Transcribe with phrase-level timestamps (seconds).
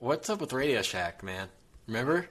[0.00, 1.48] What's up with Radio Shack, man?
[1.88, 2.28] Remember?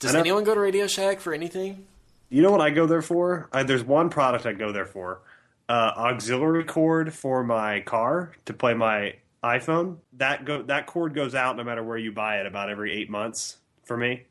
[0.00, 1.86] Does anyone go to Radio Shack for anything?
[2.28, 3.48] You know what I go there for?
[3.52, 5.20] I, there's one product I go there for.
[5.68, 9.14] Uh, auxiliary cord for my car to play my
[9.44, 9.98] iPhone.
[10.14, 13.08] That go that cord goes out no matter where you buy it about every eight
[13.08, 14.24] months for me.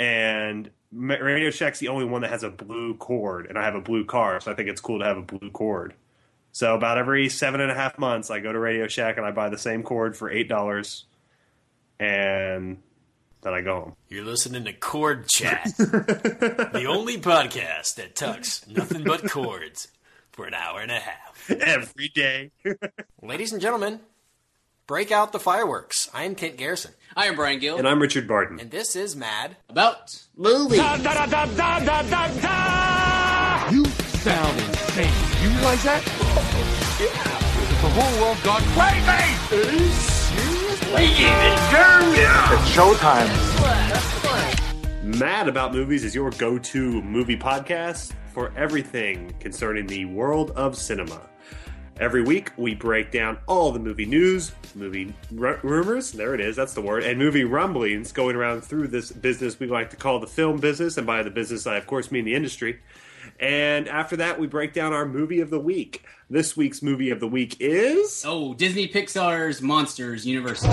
[0.00, 3.80] And Radio Shack's the only one that has a blue cord, and I have a
[3.80, 5.94] blue car, so I think it's cool to have a blue cord.
[6.52, 9.30] So about every seven and a half months, I go to Radio Shack and I
[9.30, 11.04] buy the same cord for eight dollars,
[12.00, 12.78] and
[13.42, 13.96] then I go home.
[14.08, 19.88] You're listening to Chord Chat, the only podcast that tucks nothing but chords
[20.32, 21.50] for an hour and a half.
[21.50, 22.50] every day.
[23.22, 24.00] Ladies and gentlemen,
[24.86, 26.10] break out the fireworks.
[26.12, 27.78] I am Kent Garrison, I am Brian Gill.
[27.78, 28.58] and I'm Richard Barton.
[28.60, 29.56] and this is Mad.
[29.68, 30.76] About movie.
[30.76, 30.82] You
[33.84, 35.12] sound insane.
[35.42, 36.02] You realize that?
[37.00, 37.42] Yeah.
[37.82, 40.15] The whole world gone crazy.
[40.98, 43.28] It's showtime.
[45.02, 50.74] Mad About Movies is your go to movie podcast for everything concerning the world of
[50.74, 51.20] cinema.
[52.00, 56.56] Every week, we break down all the movie news, movie ru- rumors, there it is,
[56.56, 60.18] that's the word, and movie rumblings going around through this business we like to call
[60.18, 60.96] the film business.
[60.96, 62.80] And by the business, I of course mean the industry.
[63.40, 66.04] And after that, we break down our movie of the week.
[66.28, 68.24] This week's movie of the week is.
[68.26, 70.72] Oh, Disney Pixar's Monsters University.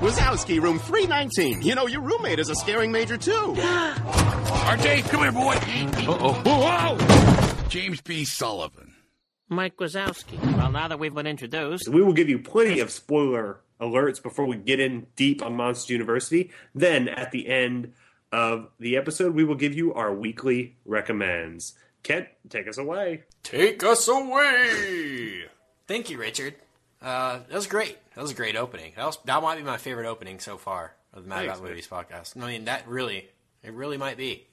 [0.00, 1.62] Wazowski, room 319.
[1.62, 3.32] You know, your roommate is a scaring major, too.
[3.56, 5.54] RJ, come here, boy.
[6.10, 6.32] Uh-oh.
[6.44, 7.68] Whoa!
[7.68, 8.24] James B.
[8.24, 8.94] Sullivan.
[9.48, 10.38] Mike Wazowski.
[10.56, 14.46] Well, now that we've been introduced, We will give you plenty of spoiler alerts before
[14.46, 16.50] we get in deep on Monsters University.
[16.74, 17.92] Then, at the end
[18.32, 21.74] of the episode, we will give you our weekly recommends.
[22.02, 23.24] Kent, take us away.
[23.42, 25.44] Take us away.
[25.86, 26.54] Thank you, Richard.
[27.00, 27.96] Uh, that was great.
[28.14, 28.92] That was a great opening.
[28.96, 31.62] That was that might be my favorite opening so far of the Mad About.
[31.62, 32.40] Movies podcast.
[32.40, 33.28] I mean, that really,
[33.62, 34.46] it really might be.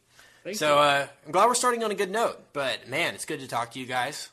[0.44, 0.80] Thank so you.
[0.82, 2.40] uh, I'm glad we're starting on a good note.
[2.54, 4.30] But man, it's good to talk to you guys.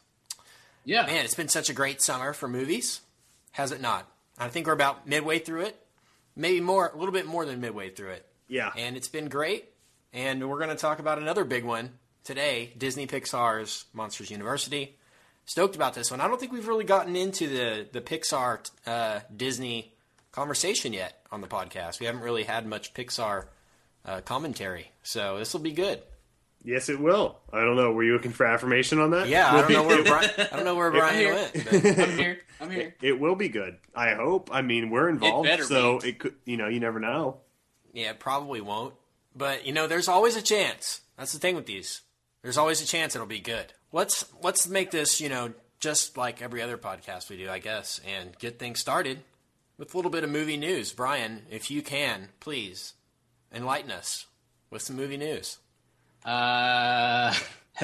[0.85, 1.07] Yeah.
[1.07, 3.01] Man, it's been such a great summer for movies,
[3.53, 4.07] has it not?
[4.39, 5.81] I think we're about midway through it,
[6.35, 8.27] maybe more, a little bit more than midway through it.
[8.49, 8.71] Yeah.
[8.77, 9.67] And it's been great.
[10.13, 11.91] And we're going to talk about another big one
[12.25, 14.97] today Disney Pixar's Monsters University.
[15.45, 16.21] Stoked about this one.
[16.21, 19.93] I don't think we've really gotten into the, the Pixar uh, Disney
[20.31, 21.99] conversation yet on the podcast.
[21.99, 23.47] We haven't really had much Pixar
[24.05, 24.93] uh, commentary.
[25.03, 26.01] So this will be good.
[26.65, 27.41] Yes, it will.
[27.53, 27.91] I don't know.
[27.93, 29.27] Were you looking for affirmation on that?
[29.29, 31.35] Yeah, I don't know where Brian, I don't know where Brian here.
[31.35, 31.53] went.
[31.55, 31.75] But
[32.09, 32.39] I'm here.
[32.61, 32.95] I'm here.
[33.03, 33.79] It will be good.
[33.97, 34.49] I hope.
[34.53, 36.11] I mean, we're involved, better so be.
[36.11, 36.35] it could.
[36.45, 37.39] You know, you never know.
[37.93, 38.95] Yeah, it probably won't.
[39.35, 41.01] But you know, there's always a chance.
[41.17, 42.03] That's the thing with these.
[42.43, 43.73] There's always a chance it'll be good.
[43.93, 48.01] Let's let's make this, you know, just like every other podcast we do, I guess,
[48.07, 49.21] and get things started
[49.79, 50.93] with a little bit of movie news.
[50.93, 52.95] Brian, if you can, please
[53.53, 54.27] enlighten us
[54.71, 55.59] with some movie news.
[56.25, 57.35] Uh,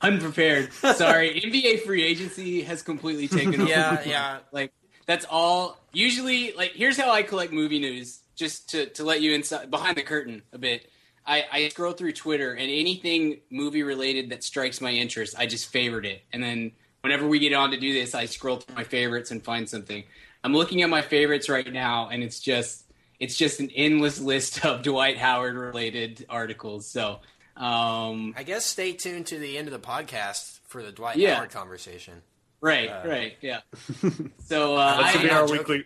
[0.00, 0.72] unprepared.
[0.72, 1.40] Sorry.
[1.40, 3.70] NBA free agency has completely taken over.
[3.70, 4.38] Yeah, yeah.
[4.50, 4.72] Like
[5.06, 5.78] that's all.
[5.92, 8.20] Usually, like here's how I collect movie news.
[8.34, 10.88] Just to to let you inside behind the curtain a bit.
[11.24, 15.68] I, I scroll through Twitter and anything movie related that strikes my interest, I just
[15.68, 16.22] favorite it.
[16.32, 19.40] And then whenever we get on to do this, I scroll through my favorites and
[19.44, 20.02] find something.
[20.42, 22.84] I'm looking at my favorites right now, and it's just
[23.20, 26.86] it's just an endless list of Dwight Howard related articles.
[26.88, 27.20] So
[27.56, 31.36] um, I guess stay tuned to the end of the podcast for the Dwight Yeah.
[31.36, 32.22] Howard conversation.
[32.62, 33.60] Right, right, yeah.
[34.46, 35.58] So uh, That's I, gonna be not our joking.
[35.58, 35.84] weekly.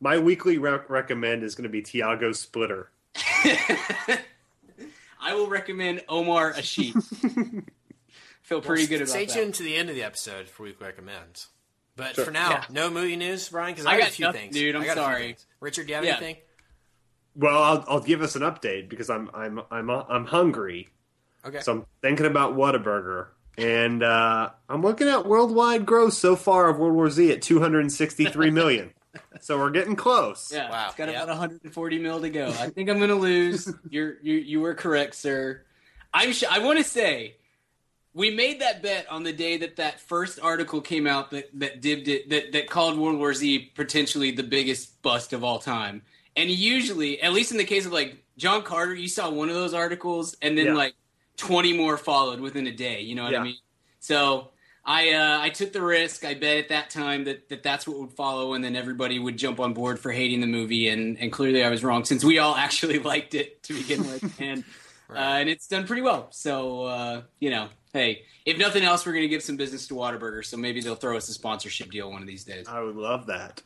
[0.00, 2.90] My weekly rec- recommend is going to be Tiago Splitter.
[5.20, 6.94] I will recommend Omer Asik.
[8.42, 9.34] Feel pretty good about Stay that.
[9.34, 11.48] tuned to the end of the episode for week recommends.
[11.94, 12.24] But Sure.
[12.24, 12.64] for now, Yeah.
[12.70, 14.54] no movie news, Brian, because I, I got got a few nothing, things.
[14.56, 15.26] dude, I'm I got a few sorry.
[15.26, 15.46] things.
[15.60, 16.16] Richard, do you have Yeah.
[16.16, 16.36] anything?
[17.36, 20.88] Well, I'll, I'll give us an update because I'm I'm I'm I'm hungry.
[21.44, 21.60] Okay.
[21.60, 23.28] So I'm thinking about Whataburger,
[23.58, 28.50] and uh, I'm looking at worldwide gross so far of World War Z at 263
[28.52, 28.92] million.
[29.40, 30.50] so we're getting close.
[30.52, 31.16] Yeah, Wow, it's got yep.
[31.24, 32.48] about 140 mil to go.
[32.48, 33.72] I think I'm going to lose.
[33.90, 35.62] You're you you were correct, sir.
[36.14, 37.36] I'm sh- I want to say
[38.14, 41.80] we made that bet on the day that that first article came out that that
[41.82, 46.02] dibbed it that that called World War Z potentially the biggest bust of all time.
[46.34, 49.54] And usually, at least in the case of like John Carter, you saw one of
[49.54, 50.74] those articles and then Yeah.
[50.74, 50.94] like
[51.42, 53.00] 20 more followed within a day.
[53.00, 53.40] You know what Yeah.
[53.40, 53.56] I mean?
[53.98, 54.50] So
[54.84, 56.24] I uh, I took the risk.
[56.24, 59.36] I bet at that time that, that that's what would follow, and then everybody would
[59.36, 60.88] jump on board for hating the movie.
[60.88, 64.34] And, and clearly, I was wrong since we all actually liked it to begin with,
[64.40, 64.64] and
[65.10, 66.28] uh, and it's done pretty well.
[66.30, 69.94] So uh, you know, hey, if nothing else, we're going to give some business to
[69.94, 72.66] Whataburger, So maybe they'll throw us a sponsorship deal one of these days.
[72.68, 73.62] I would love that.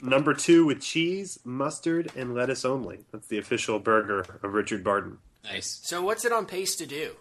[0.00, 3.00] Number two with cheese, mustard, and lettuce only.
[3.12, 5.18] That's the official burger of Richard Barton.
[5.44, 5.80] Nice.
[5.82, 7.12] So what's it on pace to do?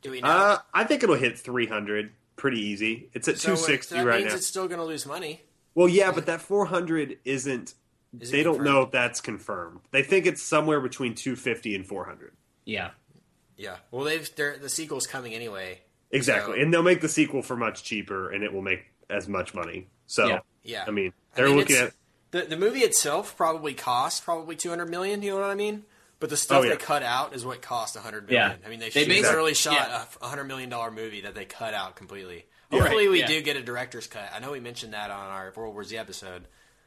[0.00, 0.28] Do we know?
[0.28, 3.08] Uh, I think it'll hit 300 pretty easy.
[3.12, 4.36] It's at so, it- 260 so that right means now.
[4.36, 5.42] it's still going to lose money.
[5.74, 7.74] Well, yeah, but that 400 isn't.
[8.20, 9.80] Is it they don't know if that's confirmed.
[9.90, 12.32] They think it's somewhere between 250 and 400.
[12.66, 12.90] Yeah.
[13.56, 13.76] Yeah.
[13.90, 15.80] Well, they've they're, the sequel's coming anyway.
[16.10, 19.28] Exactly, So- and they'll make the sequel for much cheaper, and it will make as
[19.28, 19.86] much money.
[20.06, 20.38] So, Yeah.
[20.62, 20.84] Yeah.
[20.86, 21.92] I mean, I they're mean, looking at.
[22.30, 25.22] the the movie itself probably cost probably 200 million.
[25.22, 25.84] You know what I mean?
[26.20, 26.70] But the stuff Oh, yeah.
[26.70, 28.50] they cut out is what cost 100 million.
[28.60, 28.66] Yeah.
[28.66, 30.02] I mean, they, They shoot- basically- literally shot yeah.
[30.02, 32.46] a 100 million dollar movie that they cut out completely.
[32.70, 32.78] Yeah.
[32.80, 33.26] Hopefully, Right, we yeah.
[33.26, 34.30] do get a director's cut.
[34.34, 36.46] I know we mentioned that on our World War Z episode,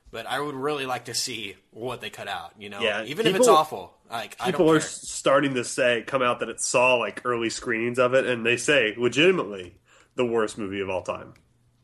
[0.10, 2.54] but I would really like to see what they cut out.
[2.58, 4.88] You know, Yeah, even if it's awful, like I People don't are care.
[4.88, 8.56] starting to say, come out that it saw like early screenings of it, and they
[8.58, 9.76] say legitimately
[10.16, 11.34] the worst movie of all time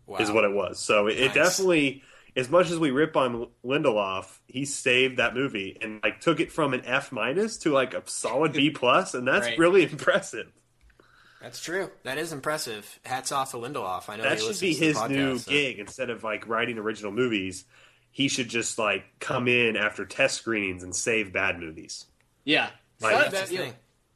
[0.07, 0.19] Wow.
[0.19, 0.79] is what it was.
[0.79, 2.01] So it, it definitely,
[2.35, 6.51] as much as we rip on Lindelof, he saved that movie and like took it
[6.51, 9.57] from an F minus to like a solid B plus, and that's Right.
[9.59, 10.47] really impressive.
[11.41, 11.89] That's true.
[12.03, 12.99] That is impressive.
[13.03, 14.09] Hats off to Lindelof.
[14.09, 16.47] I know that he should be to his podcast, new so- gig instead of like
[16.47, 17.65] writing original movies.
[18.11, 22.05] He should just like come in after test screenings and save bad movies.
[22.43, 22.69] Yeah.
[22.99, 23.59] Like, Not That's bad, his yeah.
[23.61, 23.73] thing.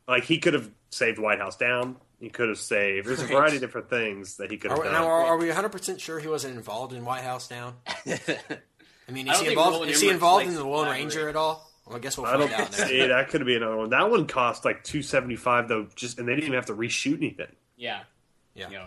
[0.08, 1.96] Like he could have saved White House Down.
[2.20, 3.08] He could have saved.
[3.08, 4.94] There's a variety of different things that he could have we- done.
[4.94, 7.76] now, are, are we 100 percent sure he wasn't involved in White House Down?
[7.88, 9.74] I mean, is don't he involved?
[9.74, 10.88] Roland Is he involved in the Lone.
[10.90, 11.70] Ranger at all?
[11.86, 12.88] Well, I guess we'll find I find don't out next.
[12.90, 13.90] see that could be another one.
[13.92, 16.74] That one cost like two seventy five though, just and they didn't even have to
[16.76, 17.54] reshoot anything.
[17.78, 18.00] Yeah.
[18.56, 18.70] Yeah.
[18.72, 18.86] Yeah.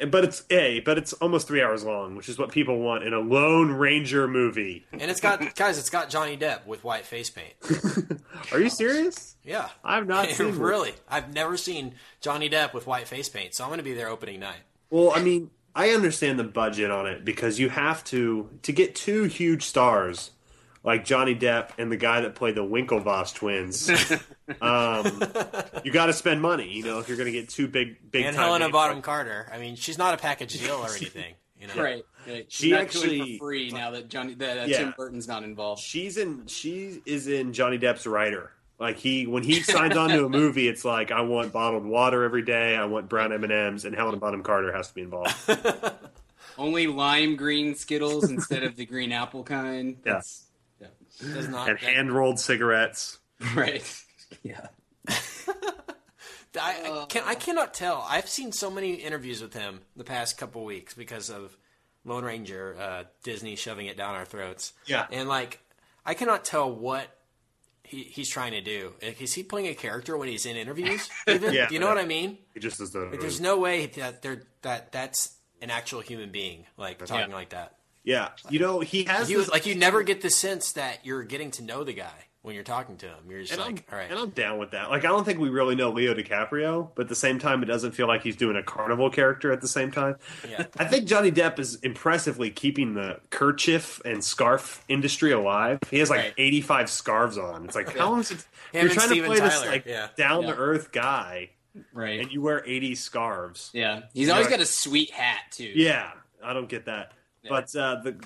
[0.00, 3.02] And- But it's a, but it's almost three hours long, which is what people want
[3.04, 4.86] in a Lone Ranger movie.
[4.92, 5.78] And it's got guys.
[5.78, 7.54] It's got Johnny Depp with white face paint.
[8.52, 9.36] Are you serious?
[9.42, 10.92] Yeah, I've not seen really.
[11.08, 14.08] I've never seen Johnny Depp with white face paint, so I'm going to be there
[14.08, 14.60] opening night.
[14.90, 18.94] Well, I mean, I understand the budget on it because you have to to get
[18.94, 20.30] two huge stars
[20.88, 23.90] like Johnny Depp and the guy that played the Winklevoss twins.
[24.62, 25.22] um,
[25.84, 28.24] you got to spend money, you know, if you're going to get two big big
[28.24, 28.72] and time Helena names.
[28.72, 29.50] Bonham Carter.
[29.52, 31.34] I mean, she's not a package deal or anything.
[31.60, 32.04] You know, Right.
[32.26, 32.46] right.
[32.50, 34.78] She She's not actually- doing for free now that Johnny that uh, Yeah.
[34.78, 35.82] Tim Burton's not involved.
[35.82, 36.46] She's in.
[36.46, 38.50] She is in Johnny Depp's writer.
[38.78, 42.22] Like he, when he signs on to a movie, it's like I want bottled water
[42.24, 42.76] every day.
[42.76, 45.34] I want brown M and M's, and Helena Bonham Carter has to be involved.
[46.56, 49.96] Only lime green Skittles instead of the green apple kind.
[50.06, 50.42] Yes.
[50.42, 50.47] Yeah.
[51.20, 51.68] Does not.
[51.68, 53.18] and hand rolled cigarettes.
[53.54, 53.84] Right.
[54.42, 54.66] Yeah.
[55.08, 58.04] I, I, can, I cannot tell.
[58.08, 61.56] I've seen so many interviews with him the past couple weeks because of
[62.04, 64.72] Lone Ranger, uh, Disney shoving it down our throats.
[64.86, 65.06] Yeah.
[65.12, 65.60] and like
[66.04, 67.06] I cannot tell what
[67.84, 68.92] he, he's trying to do.
[69.00, 71.08] Is he playing a character when he's in interviews?
[71.28, 71.52] Even?
[71.54, 71.68] Yeah.
[71.68, 72.38] Do you know what I mean?
[72.54, 73.00] He just does the.
[73.00, 77.34] Like, there's no way that they're that that's an actual human being like talking Yeah.
[77.36, 77.76] like that.
[78.04, 79.30] Yeah, you know he has.
[79.30, 82.24] You this- like you never get the sense that you're getting to know the guy
[82.42, 83.16] when you're talking to him.
[83.28, 84.90] You're just And, like, I'm, all right, and I'm down with that.
[84.90, 87.66] Like, I don't think we really know Leo DiCaprio, but at the same time, it
[87.66, 90.16] doesn't feel like he's doing a carnival character at the same time.
[90.48, 90.66] Yeah.
[90.78, 95.80] I think Johnny Depp is impressively keeping the kerchief and scarf industry alive.
[95.90, 96.34] He has like Right.
[96.38, 97.64] 85 scarves on.
[97.64, 98.46] It's like, how long is it?
[98.72, 100.08] Him You're trying Steven to play this like yeah.
[100.16, 101.50] down to earth guy,
[101.92, 102.20] Right.
[102.20, 103.70] and you wear 80 scarves.
[103.74, 104.02] yeah.
[104.14, 104.50] He's always Yeah.
[104.52, 105.70] got a sweet hat too.
[105.74, 106.12] Yeah,
[106.42, 107.12] I don't get that.
[107.48, 108.16] But uh, the,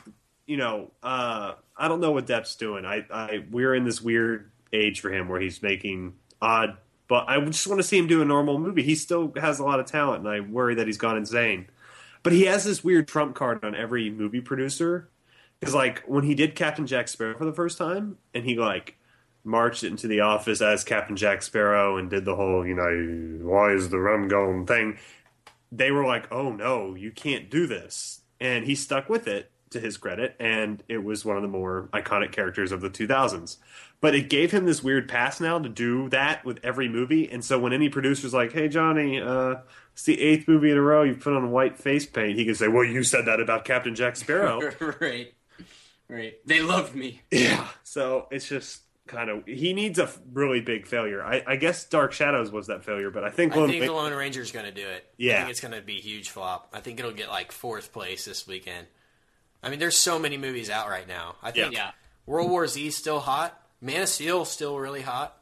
[0.46, 2.84] you know, uh, I don't know what Depp's doing.
[2.84, 6.76] I, I, we're in this weird age for him where he's making odd.
[7.08, 8.82] But I just want to see him do a normal movie.
[8.82, 11.68] He still has a lot of talent, and I worry that he's gone insane.
[12.22, 15.08] But he has this weird trump card on every movie producer.
[15.60, 18.96] Because like when he did Captain Jack Sparrow for the first time, and he like
[19.44, 23.72] marched into the office as Captain Jack Sparrow and did the whole, you know, why
[23.72, 24.98] is the rum gone thing
[25.72, 29.80] they were like, "Oh no, you can't do this," and he stuck with it to
[29.80, 33.56] his credit, and it was one of the more iconic characters of the 2000s.
[34.00, 37.44] But it gave him this weird pass now to do that with every movie, and
[37.44, 39.56] so when any producer's like, "Hey Johnny, uh,
[39.92, 42.56] it's the eighth movie in a row you put on white face paint," he can
[42.56, 44.60] say, "Well, you said that about Captain Jack Sparrow."
[45.00, 45.32] right.
[46.08, 46.34] Right.
[46.44, 47.22] They loved me.
[47.30, 47.68] yeah.
[47.84, 51.22] So it's just kind of he needs a really big failure.
[51.24, 53.86] I, I guess Dark Shadows was that failure, but I think I Lone think Ra-
[53.88, 55.04] the Lone Ranger's going to do it.
[55.08, 55.38] I Yeah.
[55.40, 56.68] think it's going to be a huge flop.
[56.72, 58.86] I think it'll get like fourth place this weekend.
[59.62, 61.36] I mean, there's so many movies out right now.
[61.42, 61.90] I think Yeah.
[62.26, 63.60] World War Z is still hot.
[63.80, 65.36] Man of Steel is still really hot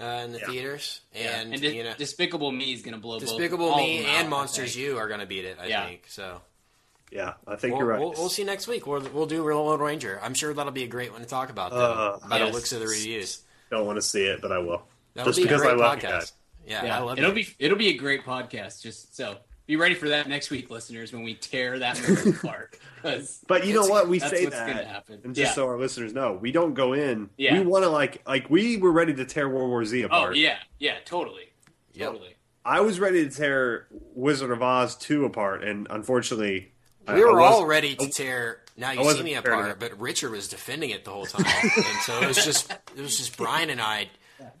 [0.00, 0.46] uh, in the Yeah.
[0.46, 3.80] theaters, and, And Dis- you know, Despicable Me is going to blow both- Despicable all
[3.80, 4.86] of Me them and I Monsters think.
[4.86, 5.58] U are going to beat it.
[5.60, 5.86] I Yeah.
[5.86, 6.40] think so.
[7.12, 8.00] Yeah, I think We'll, you're right.
[8.00, 8.86] we'll, we'll see next week.
[8.86, 10.18] We'll, we'll do Real Lone Ranger.
[10.22, 11.70] I'm sure that'll be a great one to talk about.
[11.70, 11.76] Though,
[12.22, 14.82] Uh, by the looks of the reviews, Don't want to see it, but I will.
[15.14, 16.02] that'll Just be because a great I love podcast.
[16.02, 16.32] you guys.
[16.66, 17.44] Yeah, Yeah, I love it'll you.
[17.44, 18.82] be it'll be a great podcast.
[18.82, 22.78] Just so Be ready for that next week, listeners, when we tear that movie apart.
[23.02, 24.08] 'Cause But you know what?
[24.08, 25.20] We that's say what's that, gonna happen.
[25.24, 25.54] and just Yeah.
[25.54, 27.30] so our listeners know, we don't go in.
[27.36, 27.58] Yeah.
[27.58, 30.18] We want to like like we were ready to tear World War Z apart.
[30.18, 30.36] Oh apart.
[30.36, 31.52] yeah, yeah, totally,
[31.94, 32.12] Yep.
[32.12, 32.34] totally.
[32.64, 36.71] I was ready to tear Wizard of Oz two apart, and unfortunately, I-
[37.08, 40.48] We were all wasn't- ready to tear Now You See Me apart, but Richard was
[40.48, 43.80] defending it the whole time, and so it was just it was just Brian and
[43.80, 44.08] I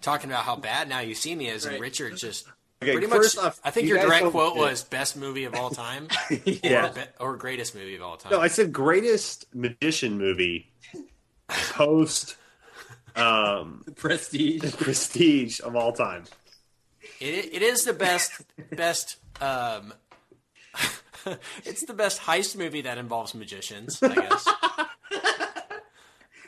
[0.00, 1.80] talking about how bad Now You See Me is, and Right.
[1.80, 2.46] Richard just
[2.82, 3.16] Okay, pretty much.
[3.18, 6.08] first off, I think you your direct quote was "best movie of all time"
[6.44, 6.90] Yeah.
[6.90, 8.32] or, be- or greatest movie of all time.
[8.32, 10.72] No, I said greatest magician movie
[11.48, 12.36] post
[13.14, 14.74] um, Prestige.
[14.76, 16.24] Prestige of all time.
[17.20, 18.32] It, it is the best
[18.74, 19.16] best.
[19.40, 19.92] Um,
[21.64, 24.02] it's the best heist movie that involves magicians.
[24.02, 24.44] I guess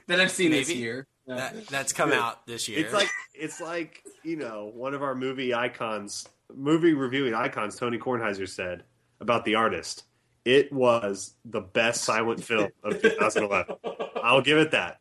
[0.07, 1.07] that I've seen this year.
[1.27, 1.37] Yeah.
[1.37, 2.79] that, that's come out this year.
[2.81, 7.99] It's like it's like you know one of our movie icons, movie reviewing icons, Tony
[7.99, 8.85] Kornheiser said
[9.21, 10.05] about the artist.
[10.45, 13.77] It was the best silent film of 2011.
[14.23, 15.01] I'll give it that.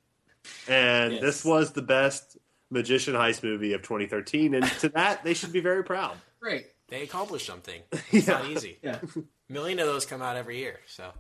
[0.70, 1.22] And Yes.
[1.22, 2.38] this was the best
[2.72, 6.16] magician heist movie of 2013, and to that they should be very proud.
[6.42, 6.66] Right.
[6.88, 7.82] they accomplished something.
[8.12, 8.80] It's not easy.
[8.82, 9.00] Yeah.
[9.54, 10.80] Million of those come out every year.
[10.88, 11.12] So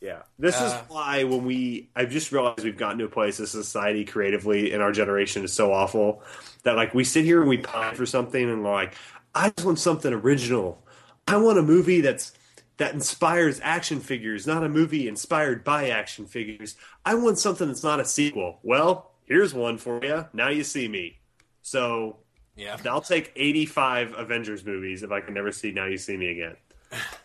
[0.00, 3.40] Yeah, this Uh, is why when we I've just realized we've gotten to a place
[3.40, 6.22] as society creatively in our generation is so awful
[6.62, 8.94] that like we sit here and we pine for something and we're like,
[9.34, 10.82] I just want something original.
[11.26, 12.32] I want a movie that's
[12.76, 16.76] that inspires action figures, not a movie inspired by action figures.
[17.04, 18.60] I want something that's not a sequel.
[18.62, 20.26] Well, here's one for you.
[20.32, 21.18] Now you see me.
[21.62, 22.18] So
[22.56, 26.30] yeah, I'll take 85 Avengers movies if I can never see Now You See Me
[26.30, 26.56] again.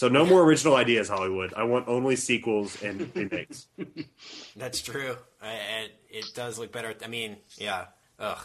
[0.00, 1.52] So no more original ideas, Hollywood.
[1.54, 3.66] I want only sequels and remakes.
[4.56, 5.14] that's true.
[5.42, 5.50] I,
[5.82, 6.94] it, it does look better.
[7.04, 7.84] I mean, yeah.
[8.18, 8.38] Ugh.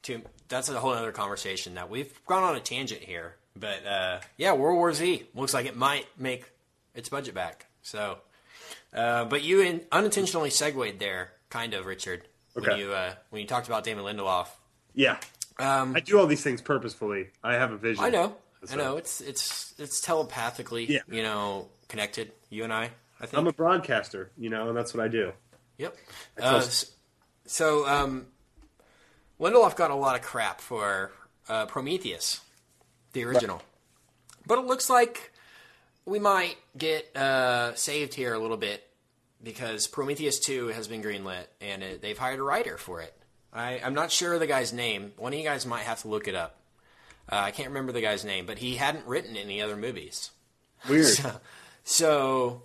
[0.00, 1.74] Too, that's a whole other conversation.
[1.74, 5.66] that we've gone on a tangent here, but uh, yeah, World War Z looks like
[5.66, 6.50] it might make
[6.94, 7.66] its budget back.
[7.82, 8.16] So,
[8.94, 12.22] uh, but you in, unintentionally segued there, kind of, Richard,
[12.54, 12.78] when Okay.
[12.80, 14.46] you uh, when you talked about Damon Lindelof.
[14.94, 15.18] Yeah,
[15.58, 17.26] Um, I do all these things purposefully.
[17.44, 18.02] I have a vision.
[18.02, 18.34] I know.
[18.70, 18.96] I know.
[18.96, 21.00] It's it's it's telepathically, Yeah.
[21.08, 22.32] you know, connected.
[22.50, 22.90] You and I.
[23.20, 23.38] I think.
[23.38, 25.32] I'm a broadcaster, you know, and that's what I do.
[25.78, 25.96] Yep.
[26.38, 26.64] I Uh,
[27.46, 28.26] so um,
[29.40, 31.10] Lindelof got a lot of crap for
[31.48, 32.40] uh, Prometheus,
[33.12, 33.62] the original,
[34.46, 35.32] but it looks like
[36.04, 38.86] we might get uh, saved here a little bit
[39.42, 43.14] because Prometheus Two has been greenlit and it, they've hired a writer for it.
[43.52, 45.12] I, I'm not sure of the guy's name.
[45.16, 46.59] One of you guys might have to look it up.
[47.30, 50.30] Uh, I can't remember the guy's name, but he hadn't written any other movies.
[50.88, 51.18] Weird.
[51.82, 52.62] So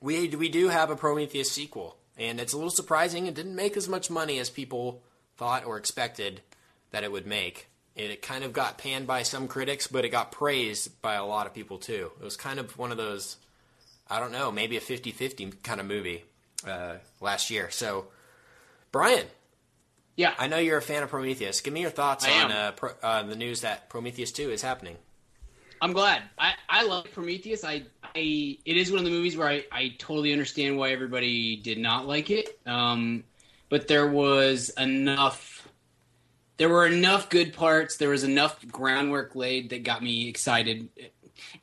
[0.00, 3.26] we we do have a Prometheus sequel, and it's a little surprising.
[3.26, 5.02] It didn't make as much money as people
[5.36, 6.40] thought or expected
[6.92, 7.68] that it would make.
[7.94, 11.26] It, it kind of got panned by some critics, but it got praised by a
[11.26, 12.12] lot of people too.
[12.20, 13.36] It was kind of one of those,
[14.08, 16.24] I don't know, maybe a 50-50 kind of movie
[16.66, 17.70] uh, last year.
[17.70, 18.06] So,
[18.92, 19.26] Brian,
[20.16, 20.32] Yeah.
[20.38, 21.60] I know you're a fan of Prometheus.
[21.60, 24.96] Give me your thoughts on uh, pro, uh, the news that Prometheus 2 is happening.
[25.80, 26.22] I'm glad.
[26.38, 27.62] I, I like Prometheus.
[27.62, 31.56] I, I it is one of the movies where I, I totally understand why everybody
[31.56, 32.58] did not like it.
[32.64, 33.24] Um,
[33.68, 35.68] but there was enough.
[36.56, 37.98] There were enough good parts.
[37.98, 40.88] There was enough groundwork laid that got me excited.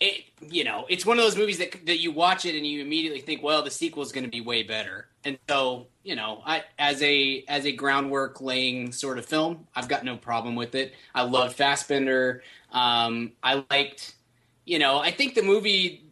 [0.05, 0.15] It
[0.57, 3.21] you know it's one of those movies that that you watch it and you immediately
[3.21, 5.07] think, well, the sequel is going to be way better.
[5.23, 9.87] And so you know, I as a as a groundwork laying sort of film, I've
[9.87, 10.93] got no problem with it.
[11.15, 12.43] I loved Fassbender.
[12.71, 14.15] Um, I liked,
[14.65, 16.03] you know, I think the movie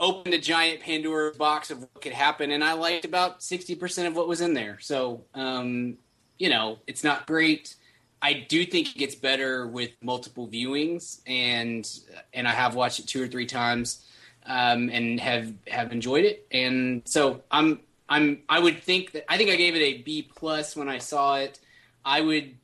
[0.00, 4.08] opened a giant Pandora's box of what could happen, and I liked about sixty percent
[4.08, 4.78] of what was in there.
[4.80, 5.98] So, um,
[6.38, 7.76] you know, it's not great.
[8.22, 11.88] I do think it gets better with multiple viewings, and
[12.32, 14.06] and I have watched it two or three times,
[14.46, 16.46] um, and have have enjoyed it.
[16.52, 20.22] And so I'm I'm I would think that I think I gave it a B
[20.22, 21.58] plus when I saw it.
[22.04, 22.54] I would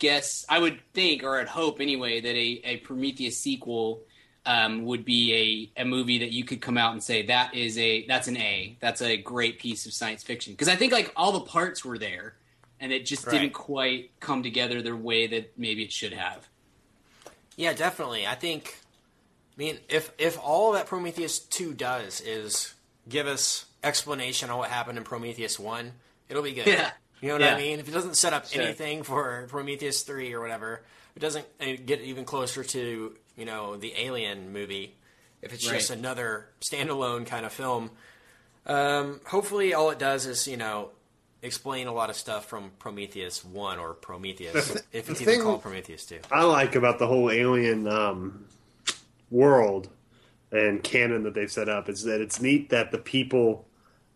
[0.00, 4.00] guess I would think or I'd hope anyway that a, a Prometheus sequel
[4.46, 7.76] um, would be a, a movie that you could come out and say that is
[7.78, 11.12] a that's an A that's a great piece of science fiction because I think like
[11.14, 12.34] all the parts were there
[12.80, 13.32] and it just Right.
[13.40, 16.48] didn't quite come together the way that maybe it should have.
[17.56, 18.26] Yeah, definitely.
[18.26, 18.78] I think.
[19.56, 22.74] I mean, if if all that Prometheus two does is
[23.08, 25.92] give us explanation on what happened in Prometheus one,
[26.28, 26.66] it'll be good.
[26.66, 26.92] Yeah.
[27.20, 27.54] You know what Yeah.
[27.56, 27.80] I mean?
[27.80, 28.62] If it doesn't set up Sure.
[28.62, 30.84] anything for Prometheus three or whatever,
[31.16, 34.94] it doesn't uh, get even closer to you know the Alien movie.
[35.42, 37.90] If it's just another standalone kind of film,
[38.66, 40.90] um, hopefully all it does is you know
[41.42, 45.62] explain a lot of stuff from Prometheus One or Prometheus, The- if it's even called
[45.62, 46.18] Prometheus Two.
[46.30, 48.46] I like about the whole alien um,
[49.30, 49.88] world
[50.50, 53.66] and canon that they've set up is that it's neat that the people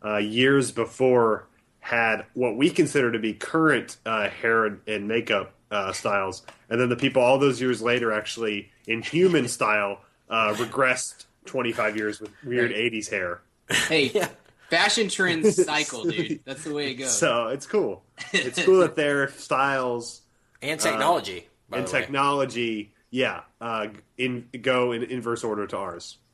[0.05, 1.47] uh, years before
[1.81, 6.81] had what we consider to be current uh, hair and, and makeup uh, styles, and
[6.81, 12.21] then the people all those years later actually in human style uh, regressed 25 years
[12.21, 13.41] with weird 80s hair.
[13.69, 14.11] Hey,
[14.77, 16.41] fashion trends cycle, dude.
[16.45, 17.17] That's the way it goes.
[17.17, 18.03] So it's cool.
[18.33, 20.23] It's cool that their styles
[20.61, 22.01] And technology, by and the way.
[22.01, 26.17] technology, yeah, uh, in go in inverse order to ours.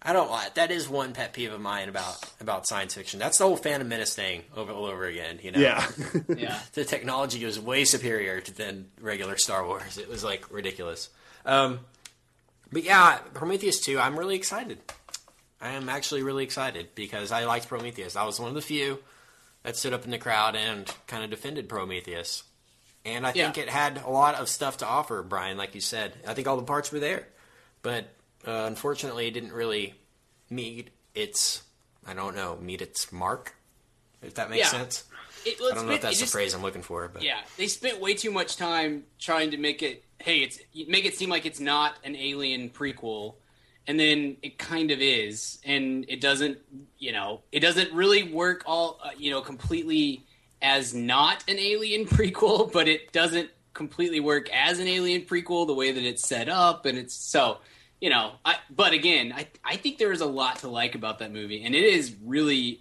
[0.00, 0.70] I don't like that.
[0.70, 3.18] Is one pet peeve of mine about about science fiction.
[3.18, 5.40] That's the whole Phantom Menace thing over all over again.
[5.42, 5.86] You know, Yeah.
[6.28, 6.58] yeah.
[6.72, 9.98] the technology was way superior to than regular Star Wars.
[9.98, 11.10] It was like ridiculous.
[11.44, 11.80] Um,
[12.70, 14.78] but yeah, Prometheus 2, I'm really excited.
[15.60, 18.14] I am actually really excited because I liked Prometheus.
[18.16, 18.98] I was one of the few
[19.64, 22.44] that stood up in the crowd and kind of defended Prometheus.
[23.04, 23.64] And I think Yeah.
[23.64, 26.14] it had a lot of stuff to offer, Brian, like you said.
[26.26, 27.28] I think all the parts were there.
[27.82, 28.14] But
[28.46, 29.94] uh, unfortunately, it didn't really
[30.48, 31.62] meet its,
[32.06, 33.54] I don't know, meet its mark,
[34.22, 34.78] if that makes Yeah.
[34.78, 35.04] sense.
[35.44, 37.66] It, I don't know if that's the just- phrase I'm looking for, but Yeah, they
[37.68, 40.04] spent way too much time trying to make it.
[40.20, 43.34] Hey, it's make it seem like it's not an Alien prequel,
[43.88, 46.58] and then it kind of is, and it doesn't.
[46.98, 49.00] You know, it doesn't really work all.
[49.02, 50.24] Uh, you know, completely
[50.60, 55.74] as not an Alien prequel, but it doesn't completely work as an Alien prequel the
[55.74, 57.58] way that it's set up, and it's so.
[58.00, 61.18] You know, I, but again, I I think there is a lot to like about
[61.20, 62.80] that movie, and it is really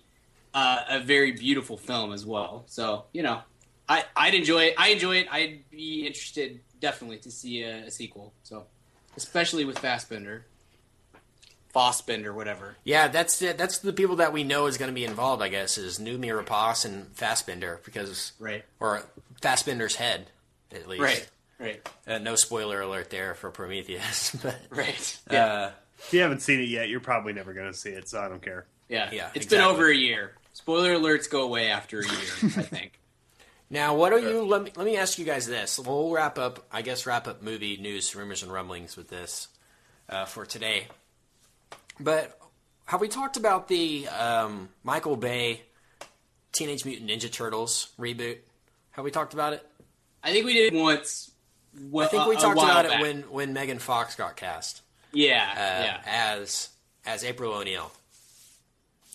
[0.53, 2.65] uh, a very beautiful film as well.
[2.67, 3.41] So you know,
[3.87, 4.75] I I'd enjoy it.
[4.77, 5.27] I enjoy it.
[5.31, 8.33] I'd be interested definitely to see a, a sequel.
[8.43, 8.65] So
[9.15, 10.45] especially with Fassbender,
[11.77, 12.75] Fossbender, whatever.
[12.83, 15.43] Yeah, that's the, that's the people that we know is going to be involved.
[15.43, 18.63] I guess is Noomi Rapace and Fassbender because Right.
[18.79, 19.03] or
[19.41, 20.27] Fassbender's head
[20.73, 21.01] at least.
[21.03, 21.27] Right.
[21.59, 21.89] Right.
[22.07, 25.19] Uh, no spoiler alert there for Prometheus, but Right.
[25.29, 25.71] uh, Yeah.
[25.99, 28.27] If you haven't seen it yet, you're probably never going to see it, so I
[28.27, 28.65] don't care.
[28.89, 29.09] yeah.
[29.11, 30.33] yeah, It's been over a year.
[30.53, 32.31] Spoiler alerts go away after a year.
[32.43, 32.93] I think.
[33.69, 34.43] Now, what are you?
[34.45, 35.77] Let me let me ask you guys this.
[35.77, 36.65] We'll wrap up.
[36.71, 39.49] I guess wrap up movie news, rumors, and rumblings with this
[40.07, 40.87] uh, for today.
[41.99, 42.39] But
[42.85, 45.61] have we talked about the um, Michael Bay
[46.51, 48.37] Teenage Mutant Ninja Turtles reboot?
[48.91, 49.65] Have we talked about it?
[50.23, 51.31] I think we did once.
[51.79, 54.35] Well, I think we a- a talked while about it when when Megan Fox got
[54.35, 54.81] cast
[55.11, 55.43] Yeah.
[55.51, 56.01] uh, yeah.
[56.05, 56.69] as
[57.05, 57.91] as April O'Neil.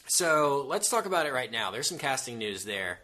[0.06, 1.70] So let's talk about it right now.
[1.70, 3.00] There's some casting news there,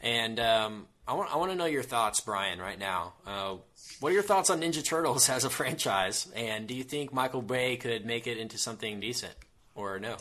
[0.00, 3.12] and um, I want I want to know your thoughts, Brian, right now.
[3.26, 3.56] Uh,
[4.00, 7.42] what are your thoughts on Ninja Turtles as a franchise, and do you think Michael
[7.42, 9.34] Bay could make it into something decent,
[9.74, 10.16] or no?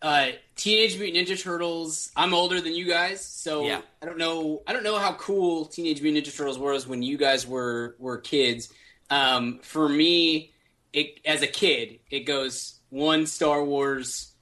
[0.00, 2.10] uh, Teenage Mutant Ninja Turtles.
[2.16, 3.80] I'm older than you guys, so Yeah.
[4.00, 4.62] I don't know.
[4.66, 8.18] I don't know how cool Teenage Mutant Ninja Turtles was when you guys were were
[8.18, 8.72] kids.
[9.10, 10.52] Um, for me,
[10.92, 14.32] it as a kid, it goes one Star Wars,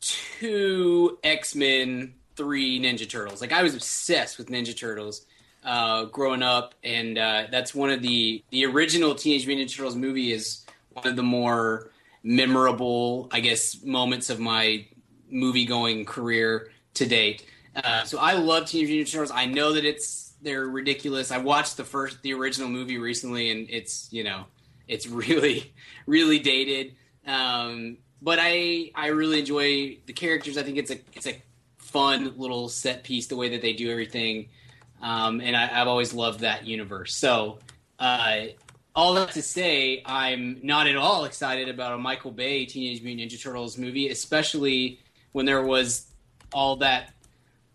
[0.00, 3.42] two X Men, three Ninja Turtles.
[3.42, 5.26] Like I was obsessed with Ninja Turtles
[5.64, 9.96] uh, growing up, and uh, that's one of the the original Teenage Mutant Ninja Turtles
[9.96, 11.90] movie is one of the more
[12.22, 14.86] memorable, I guess, moments of my
[15.28, 17.44] movie going career to date.
[17.76, 19.32] Uh, so I love Teenage Mutant Ninja Turtles.
[19.34, 21.32] I know that it's they're ridiculous.
[21.32, 24.44] I watched the first the original movie recently, and it's you know
[24.86, 25.74] it's really
[26.06, 26.94] really dated.
[27.26, 30.56] Um, but I I really enjoy the characters.
[30.56, 31.42] I think it's a it's a
[31.90, 34.48] fun little set piece the way that they do everything,
[35.02, 37.14] um, and I, I've always loved that universe.
[37.14, 37.58] So.
[37.98, 38.46] Uh,
[38.94, 43.30] all that to say, I'm not at all excited about a Michael Bay Teenage Mutant
[43.30, 44.98] Ninja Turtles movie, especially
[45.30, 46.06] when there was
[46.52, 47.12] all that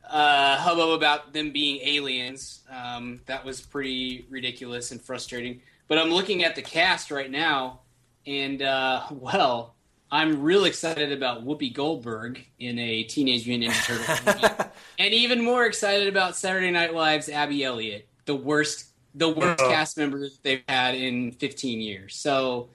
[0.10, 2.62] uh, hubbub about them being aliens.
[2.69, 5.62] Um, that was pretty ridiculous and frustrating.
[5.88, 7.80] But I'm looking at the cast right now,
[8.28, 9.76] and uh, well,
[10.13, 14.54] I'm real excited about Whoopi Goldberg in a Teenage Mutant Ninja Turtles movie,
[14.99, 19.69] and even more excited about Saturday Night Live's Abby Elliott, the worst, the worst Uh-oh.
[19.71, 22.15] cast member they've had in 15 years.
[22.15, 22.69] So.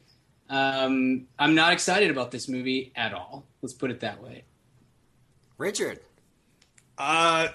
[0.50, 3.44] Um, I'm not excited about this movie at all.
[3.60, 4.44] Let's put it that way.
[5.58, 6.00] Richard,
[6.96, 7.48] Uh,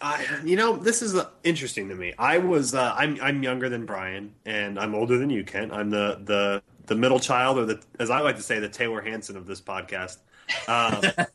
[0.00, 2.14] I, you know, this is uh, interesting to me.
[2.16, 5.72] I was, uh, I'm, I'm younger than Brian, and I'm older than you, Kent.
[5.72, 9.00] I'm the, the, the middle child, or the, as I like to say, the Taylor
[9.00, 10.18] Hanson of this podcast.
[10.66, 11.26] Um,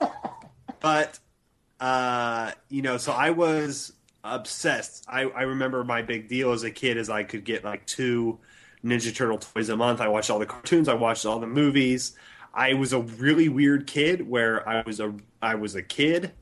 [0.80, 1.18] but,
[1.80, 3.92] uh, you know, so I was
[4.24, 5.04] obsessed.
[5.08, 8.38] I, I remember my big deal as a kid is I could get like two
[8.84, 10.00] Ninja Turtle toys a month.
[10.00, 10.88] I watched all the cartoons.
[10.88, 12.16] I watched all the movies.
[12.54, 16.32] I was a really weird kid where I was a I was a kid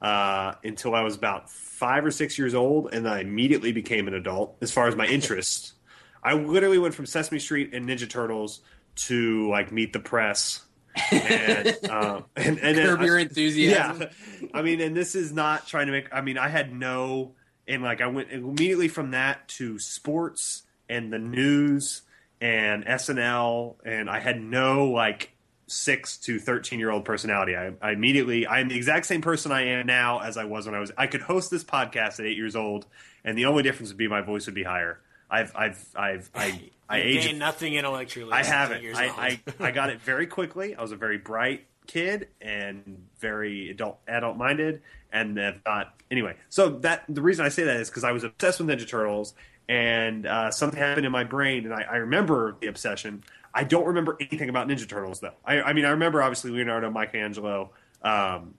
[0.00, 4.14] uh, until I was about five or six years old, and I immediately became an
[4.14, 5.74] adult as far as my interests.
[6.22, 8.60] I literally went from Sesame Street and Ninja Turtles
[8.94, 10.62] to like Meet the Press.
[11.10, 14.02] and, um, and, and then Curb I- your enthusiasm.
[14.40, 16.08] yeah, I mean, and this is not trying to make.
[16.12, 17.32] I mean, I had no,
[17.66, 22.02] and like I went immediately from that to sports and the news
[22.40, 25.32] and SNL, and I had no like
[25.68, 27.56] six to thirteen year old personality.
[27.56, 30.74] I, I immediately, I'm the exact same person I am now as I was when
[30.74, 30.92] I was.
[30.98, 32.84] I could host this podcast at eight years old,
[33.24, 35.00] and the only difference would be my voice would be higher.
[35.32, 38.32] I've, I've, I've, I, I You aged gained nothing intellectually.
[38.32, 38.84] I haven't.
[38.94, 39.06] I.
[39.06, 40.76] I, I got it very quickly.
[40.76, 46.36] I was a very bright kid and very adult adult minded, and have not anyway.
[46.50, 49.34] So that the reason I say that is because I was obsessed with Ninja Turtles,
[49.68, 53.24] and uh, something happened in my brain, and I, I remember the obsession.
[53.54, 55.34] I don't remember anything about Ninja Turtles though.
[55.44, 57.70] I, I mean, I remember obviously Leonardo, Michelangelo,
[58.02, 58.54] um,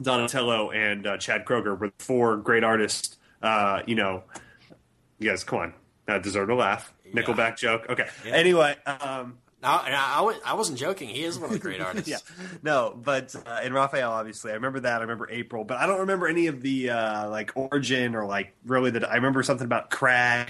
[0.00, 3.16] Donatello, and uh, Chad Kroeger were the four great artists.
[3.42, 4.22] Uh, you know,
[5.18, 5.74] yes, come on,
[6.16, 6.92] deserve a laugh.
[7.12, 7.86] Nickelback joke.
[7.88, 8.08] Okay.
[8.26, 11.08] Anyway, um, I, I, I wasn't joking.
[11.08, 12.08] He is one of the great artists.
[12.08, 12.18] yeah,
[12.62, 14.98] no, but uh, and Raphael obviously, I remember that.
[14.98, 18.54] I remember April, but I don't remember any of the uh, like origin or like
[18.64, 19.10] really that.
[19.10, 20.48] I remember something about Krang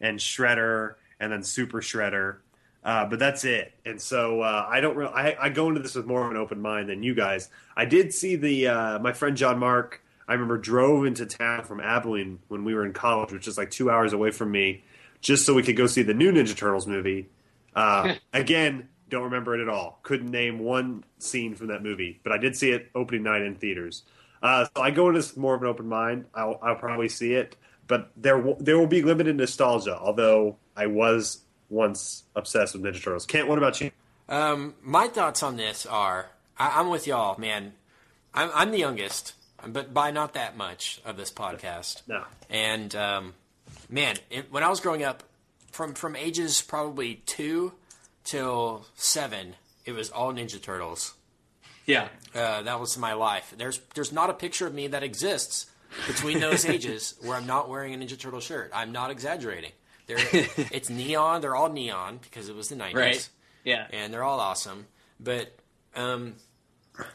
[0.00, 2.36] and Shredder and then Super Shredder,
[2.82, 3.74] uh, but that's it.
[3.84, 4.96] And so uh, I don't.
[4.96, 7.50] Re- I, I go into this with more of an open mind than you guys.
[7.76, 10.02] I did see the uh, my friend John Mark.
[10.30, 13.72] I remember drove into town from Abilene when we were in college, which is like
[13.72, 14.84] two hours away from me,
[15.20, 17.28] just so we could go see the new Ninja Turtles movie.
[17.74, 19.98] Uh, again, don't remember it at all.
[20.04, 23.56] Couldn't name one scene from that movie, but I did see it opening night in
[23.56, 24.04] theaters.
[24.40, 26.26] Uh, so I go into this with more of an open mind.
[26.32, 27.56] I'll, I'll probably see it,
[27.88, 29.98] but there will, there will be limited nostalgia.
[29.98, 31.40] Although I was
[31.70, 33.26] once obsessed with Ninja Turtles.
[33.26, 33.90] Kent, what about you?
[34.28, 37.72] Um, my thoughts on this are I, I'm with y'all, man.
[38.32, 39.34] I'm, I'm the youngest,
[39.68, 42.02] but by not that much of this podcast.
[42.06, 42.24] No.
[42.48, 43.34] And um,
[43.88, 45.22] man, it, when I was growing up,
[45.72, 47.72] from from ages probably two
[48.24, 51.14] till seven, it was all Ninja Turtles.
[51.86, 52.08] Yeah.
[52.34, 53.54] Uh, that was my life.
[53.56, 55.66] There's there's not a picture of me that exists
[56.06, 58.70] between those ages where I'm not wearing a Ninja Turtle shirt.
[58.74, 59.72] I'm not exaggerating.
[60.06, 61.40] They're, it's neon.
[61.40, 63.28] They're all neon because it was the 90s Right.
[63.64, 63.86] Yeah.
[63.92, 64.86] and they're all awesome.
[65.20, 65.56] But
[65.94, 66.34] um,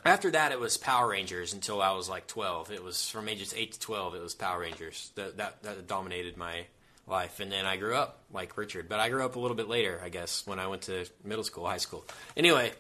[0.05, 2.71] after that, it was Power Rangers until I was like 12.
[2.71, 5.11] It was from ages 8 to 12, it was Power Rangers.
[5.15, 6.65] That, that, that dominated my
[7.07, 7.39] life.
[7.39, 8.89] And then I grew up like Richard.
[8.89, 11.43] But I grew up a little bit later, I guess, when I went to middle
[11.43, 12.05] school, high school.
[12.35, 12.71] Anyway,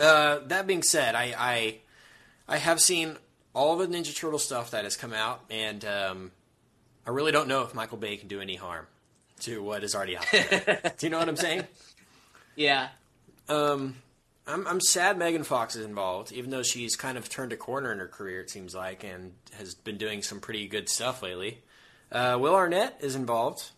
[0.00, 1.78] uh, that being said, I, I,
[2.48, 3.16] I have seen
[3.54, 6.30] all the Ninja Turtle stuff that has come out, and um,
[7.06, 8.86] I really don't know if Michael Bay can do any harm
[9.40, 10.92] to what is already out there.
[10.98, 11.64] do you know what I'm saying?
[12.54, 12.88] Yeah.
[13.48, 13.96] Um,
[14.50, 17.92] I'm, I'm sad Megan Fox is involved, even though she's kind of turned a corner
[17.92, 21.58] in her career, it seems like, and has been doing some pretty good stuff lately.
[22.12, 23.70] Uh, Will Arnett is involved,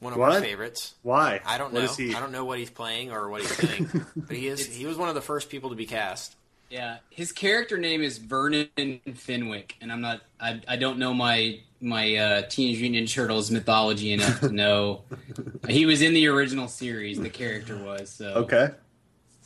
[0.00, 0.32] one of What?
[0.32, 0.94] our favorites.
[1.02, 1.40] Why?
[1.44, 1.90] I don't What know.
[1.90, 2.14] is he?
[2.14, 4.66] I don't know what he's playing or what he's doing, but he is.
[4.66, 6.36] He was one of the first people to be cast.
[6.70, 6.96] Yeah.
[7.10, 8.68] His character name is Vernon
[9.14, 10.22] Fenwick, and I'm not.
[10.40, 15.02] I, I don't know my my uh, Teenage Mutant Ninja Turtles mythology enough to know.
[15.68, 17.20] he was in the original series.
[17.20, 18.10] The character was.
[18.10, 18.70] So Okay.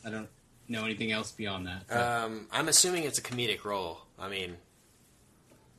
[0.05, 0.29] I don't
[0.69, 1.87] know anything else beyond that.
[1.89, 4.03] but- Um, I'm assuming it's a comedic role.
[4.19, 4.57] I mean,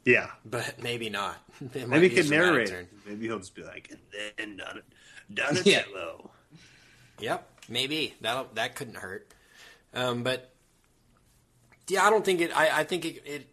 [0.05, 0.31] Yeah.
[0.45, 1.37] but maybe not.
[1.61, 2.69] It might Maybe be he a can dramatic narrate.
[2.69, 2.79] turn.
[2.83, 3.09] it.
[3.09, 3.99] Maybe he'll just be like, and
[4.37, 4.83] then Don-
[5.33, 6.31] Donatello.
[7.21, 9.27] Yep, maybe that that couldn't hurt.
[9.93, 10.53] Um, but
[11.89, 12.55] yeah, I don't think it.
[12.57, 13.47] I, I think it, it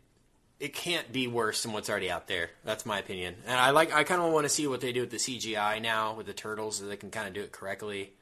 [0.61, 2.51] it can't be worse than what's already out there.
[2.64, 3.35] That's my opinion.
[3.44, 3.92] And I like.
[3.92, 6.33] I kind of want to see what they do with the CGI now with the
[6.33, 8.12] turtles, so they can kind of do it correctly.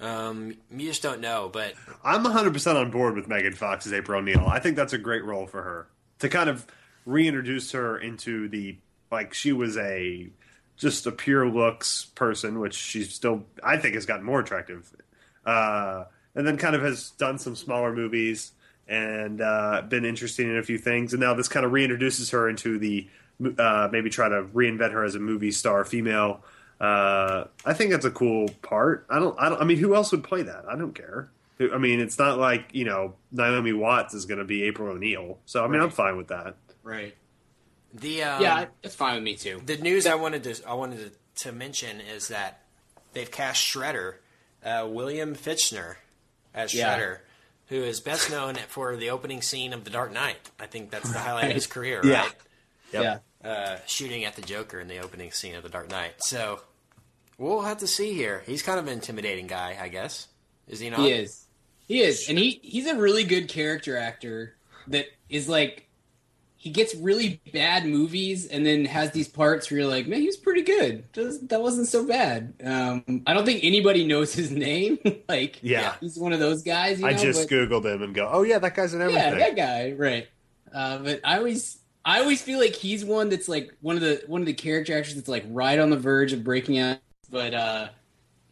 [0.00, 4.18] Um, you just don't know, but I'm 100% on board with Megan Fox as April
[4.18, 4.46] O'Neil.
[4.46, 5.88] I think that's a great role for her
[6.20, 6.66] to kind of
[7.04, 8.76] reintroduce her into the
[9.10, 10.28] like she was a
[10.76, 14.90] just a pure looks person, which she's still I think has gotten more attractive,
[15.44, 18.52] uh, and then kind of has done some smaller movies
[18.88, 22.48] and uh, been interesting in a few things, and now this kind of reintroduces her
[22.48, 23.06] into the
[23.58, 26.42] uh, maybe try to reinvent her as a movie star female.
[26.80, 29.06] Uh, I think that's a cool part.
[29.10, 29.38] I don't.
[29.38, 29.60] I don't.
[29.60, 30.64] I mean, who else would play that?
[30.68, 31.30] I don't care.
[31.60, 35.38] I mean, it's not like you know Naomi Watts is going to be April O'Neil.
[35.44, 36.56] So I mean, I'm fine with that.
[36.82, 37.14] right.
[37.92, 39.60] the um, Yeah, it's fine with me too.
[39.66, 42.62] the news I wanted to I wanted to, to mention is that
[43.12, 44.14] they've cast Shredder,
[44.64, 45.96] uh, William Fichtner,
[46.54, 46.96] as Yeah.
[46.98, 47.18] Shredder,
[47.66, 50.38] who is best known for the opening scene of The Dark Knight.
[50.58, 52.20] I think that's the highlight of his career, Yeah.
[52.22, 52.34] right?
[52.94, 53.18] Yeah.
[53.44, 56.12] Uh, shooting at the Joker in the opening scene of The Dark Knight.
[56.18, 56.60] So
[57.48, 58.42] we'll have to see here.
[58.46, 60.28] He's kind of an intimidating guy, I guess.
[60.68, 61.00] Is he not?
[61.00, 61.46] He is.
[61.88, 64.54] He is, and he he's a really good character actor
[64.88, 65.88] that is like
[66.56, 70.26] he gets really bad movies and then has these parts where you're like, man, he
[70.26, 71.10] was pretty good.
[71.14, 72.52] Just- That wasn't so bad.
[72.62, 74.98] Um, I don't think anybody knows his name.
[75.28, 75.94] like, Yeah.
[76.02, 77.00] he's one of those guys.
[77.00, 79.22] You I know, just but- googled him and go, oh yeah, that guy's in everything.
[79.22, 80.28] yeah, that guy, right?
[80.72, 84.22] Uh, but I always, I always feel like he's one that's like one of the
[84.26, 86.98] one of the character actors that's like right on the verge of breaking out,
[87.30, 87.88] but uh,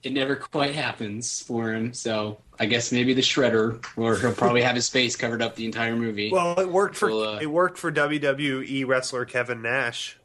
[0.03, 1.93] it never quite happens for him.
[1.93, 5.65] So I guess maybe the Shredder, or he'll probably have his face covered up the
[5.65, 6.31] entire movie.
[6.31, 10.19] Well, it worked for uh, it worked for WWE wrestler Kevin Nash,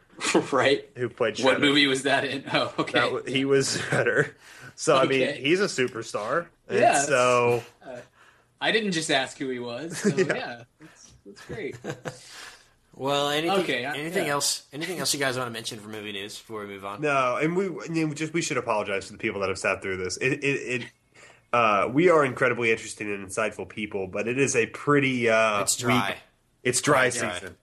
[0.52, 0.88] right?
[0.96, 2.44] who played What movie was that in?
[2.52, 3.00] Oh, okay.
[3.00, 4.32] That he was Shredder.
[4.74, 6.46] So I mean, he's a superstar.
[6.70, 7.62] Yeah, So
[8.60, 9.98] I didn't just ask who he was.
[9.98, 10.24] So, Yeah.
[10.34, 11.76] yeah, that's, that's great.
[13.02, 14.32] Well, anything, Okay, I- anything yeah.
[14.32, 14.62] else?
[14.72, 17.00] Anything else you guys want to mention for movie news before we move on?
[17.00, 19.82] no, and we you know, just we should apologize to the people that have sat
[19.82, 20.16] through this.
[20.18, 20.82] It it.
[20.82, 20.82] it
[21.52, 25.76] uh, we are incredibly interesting and insightful people, but it is a pretty uh, It's
[25.76, 26.08] dry.
[26.10, 26.16] week-
[26.62, 27.32] It's dry Dry.
[27.34, 27.56] season.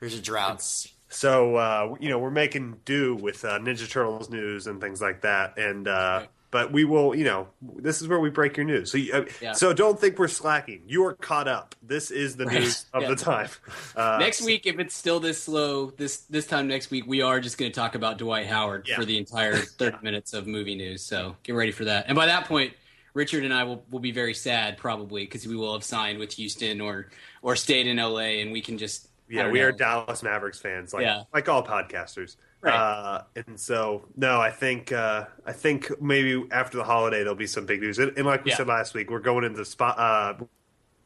[0.00, 0.62] There's a drought.
[1.08, 5.20] So uh, you know we're making do with uh, Ninja Turtles news and things like
[5.22, 7.14] that, and uh, but we will.
[7.14, 8.90] You know, this is where we break your news.
[8.90, 9.52] So you, uh, Yeah.
[9.52, 10.82] so don't think we're slacking.
[10.86, 11.74] You are caught up.
[11.82, 12.60] This is the Right.
[12.60, 13.08] news of Yeah.
[13.08, 13.48] the time.
[13.96, 17.40] Uh, next week, if it's still this slow, this this time next week, we are
[17.40, 18.96] just going to talk about Dwight Howard Yeah.
[18.96, 21.02] for the entire thirty minutes of movie news.
[21.02, 22.06] So get ready for that.
[22.08, 22.72] And by that point,
[23.14, 26.32] Richard and I will, will be very sad probably because we will have signed with
[26.34, 27.08] Houston or
[27.42, 29.66] or stayed in LA, and we can just yeah, we know.
[29.66, 31.22] are Dallas Mavericks fans, like Yeah.
[31.32, 32.36] like all podcasters.
[32.66, 32.74] Right.
[32.74, 37.46] Uh, and so no, I think uh, I think maybe after the holiday there'll be
[37.46, 37.98] some big news.
[37.98, 38.56] And, and like we Yeah.
[38.56, 39.98] said last week, we're going into spot.
[39.98, 40.44] Uh,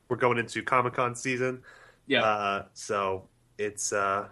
[0.08, 1.62] we're going into Comic Con season.
[2.06, 2.22] yeah.
[2.24, 4.26] Uh, so it's uh,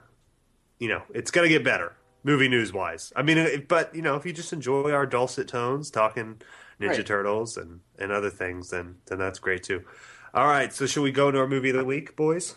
[0.79, 3.13] you know it's gonna get better movie news wise.
[3.15, 6.41] I mean, it, but you know if you just enjoy our dulcet tones talking
[6.81, 7.07] Ninja Right.
[7.07, 9.85] Turtles and and other things, then then that's great too.
[10.33, 12.55] All right, so should we go to our movie of the week, boys?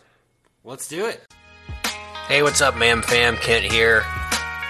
[0.64, 1.26] Let's do it.
[2.28, 3.36] Hey, what's up, Mam Fam?
[3.38, 4.04] Kent here.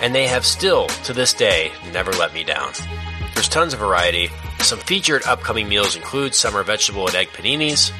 [0.00, 2.72] and they have still, to this day, never let me down.
[3.34, 4.28] There's tons of variety.
[4.60, 7.92] Some featured upcoming meals include summer vegetable and egg paninis,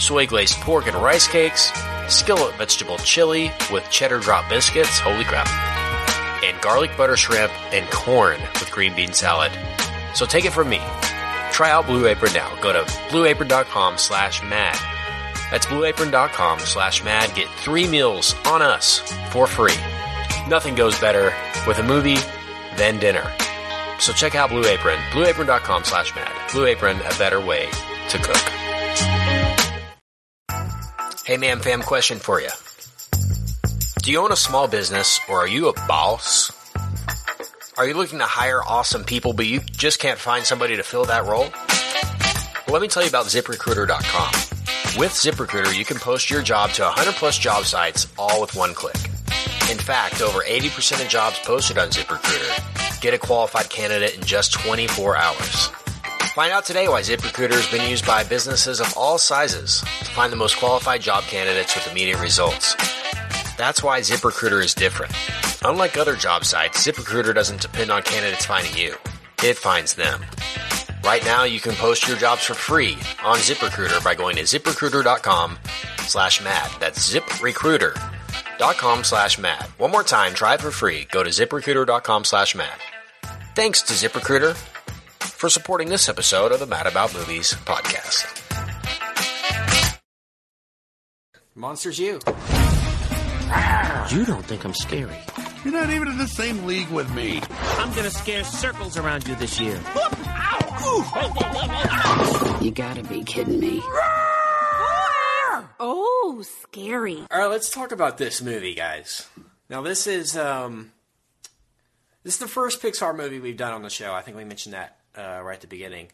[0.00, 1.72] soy glazed pork and rice cakes,
[2.08, 5.48] skillet vegetable chili with cheddar drop biscuits, holy crap,
[6.42, 9.52] and garlic butter shrimp and corn with green bean salad.
[10.14, 10.80] So take it from me.
[11.52, 12.54] Try out Blue Apron now.
[12.60, 14.78] Go to blueapron.com slash mad.
[15.50, 17.34] That's blueapron.com slash mad.
[17.34, 19.74] Get three meals on us for free.
[20.48, 21.34] Nothing goes better
[21.66, 22.16] with a movie
[22.76, 23.30] than dinner.
[23.98, 24.98] So check out Blue Apron.
[25.10, 26.32] Blueapron.com slash mad.
[26.52, 27.68] Blue Apron, a better way
[28.08, 28.36] to cook.
[31.26, 32.48] Hey, ma'am, fam, question for you.
[34.02, 36.50] Do you own a small business or are you a boss?
[37.76, 41.04] Are you looking to hire awesome people, but you just can't find somebody to fill
[41.04, 41.48] that role?
[42.66, 44.32] Well, let me tell you about ziprecruiter.com.
[44.98, 48.72] With ZipRecruiter, you can post your job to 100 plus job sites all with one
[48.72, 48.96] click.
[49.70, 54.54] In fact, over 80% of jobs posted on ZipRecruiter get a qualified candidate in just
[54.54, 55.66] 24 hours.
[56.34, 60.32] Find out today why ZipRecruiter has been used by businesses of all sizes to find
[60.32, 62.76] the most qualified job candidates with immediate results.
[63.58, 65.12] That's why ZipRecruiter is different.
[65.62, 68.94] Unlike other job sites, ZipRecruiter doesn't depend on candidates finding you.
[69.44, 70.24] It finds them.
[71.04, 75.58] Right now, you can post your jobs for free on ZipRecruiter by going to ziprecruiter.com
[76.06, 76.70] slash mad.
[76.80, 78.17] That's ziprecruiter.com
[78.58, 79.64] slash mad.
[79.78, 81.06] One more time, try it for free.
[81.10, 82.78] Go to ziprecruiter.com slash mad.
[83.54, 84.54] Thanks to ZipRecruiter
[85.20, 88.34] for supporting this episode of the Mad About Movies podcast.
[91.54, 92.20] Monsters you.
[94.10, 95.16] You don't think I'm scary.
[95.64, 97.40] You're not even in the same league with me.
[97.50, 99.80] I'm gonna scare circles around you this year.
[102.60, 103.82] You gotta be kidding me.
[105.80, 107.24] Oh, scary.
[107.30, 109.28] All right, let's talk about this movie, guys.
[109.70, 110.92] Now, this is um,
[112.24, 114.12] this is the first Pixar movie we've done on the show.
[114.12, 116.08] I think we mentioned that uh, right at the beginning.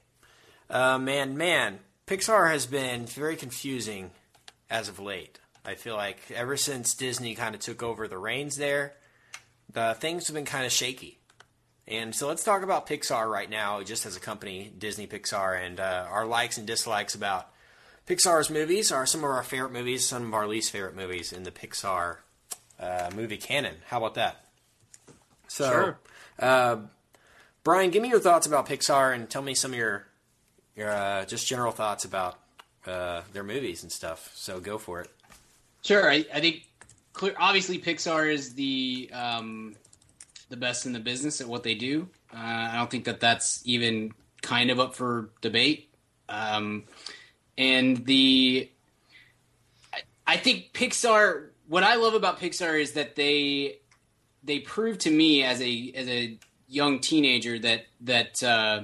[0.69, 4.11] Uh, man, man, Pixar has been very confusing
[4.69, 5.39] as of late.
[5.65, 8.95] I feel like ever since Disney kind of took over the reins there,
[9.73, 11.21] the things have been kind of shaky.
[11.87, 15.81] And so let's talk about Pixar right now, just as a company, Disney Pixar, and
[15.81, 17.49] uh, our likes and dislikes about
[18.07, 21.43] Pixar's movies are some of our favorite movies, some of our least favorite movies in
[21.45, 22.19] the Pixar
[22.79, 23.77] uh, movie canon.
[23.87, 24.45] How about that?
[25.49, 25.99] So, Sure.
[26.39, 26.77] uh,
[27.63, 30.07] Brian, give me your thoughts about Pixar and tell me some of your
[30.77, 32.39] your uh, just general thoughts about
[32.87, 34.33] uh, their movies and stuff.
[34.35, 35.11] So go for it.
[35.83, 36.65] Sure, I, I think
[37.13, 39.77] clear, obviously Pixar is the um,
[40.51, 42.09] the best in the business at what they do.
[42.35, 44.13] Uh, I don't think that that's even
[44.43, 45.89] kind of up for debate.
[46.29, 46.85] Um,
[47.57, 48.71] and the
[50.27, 51.49] I, think Pixar.
[51.69, 53.79] What I love about Pixar is that they
[54.43, 56.39] they prove to me as a as a
[56.69, 58.83] young teenager that that uh,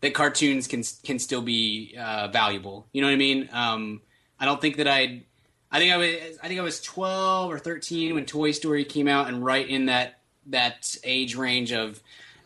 [0.00, 2.86] that cartoons can can still be uh, valuable.
[2.92, 3.48] You know what I mean?
[3.52, 4.00] Um,
[4.38, 5.24] I don't think that I'd.
[5.70, 6.38] I think I was.
[6.42, 9.86] I think I was twelve or thirteen when Toy Story came out, and right in
[9.86, 12.00] that that age range of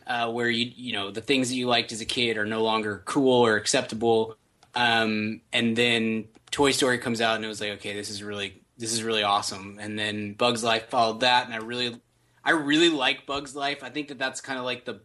[0.07, 2.63] uh, where you you know the things that you liked as a kid are no
[2.63, 4.35] longer cool or acceptable.
[4.75, 8.61] Um, and then Toy Story comes out, and it was like, okay, this is really
[8.77, 9.77] this is really awesome.
[9.79, 11.99] And then Bugs Life followed that, and I really
[12.43, 13.83] I really like Bugs Life.
[13.83, 15.01] I think that that's kind of like the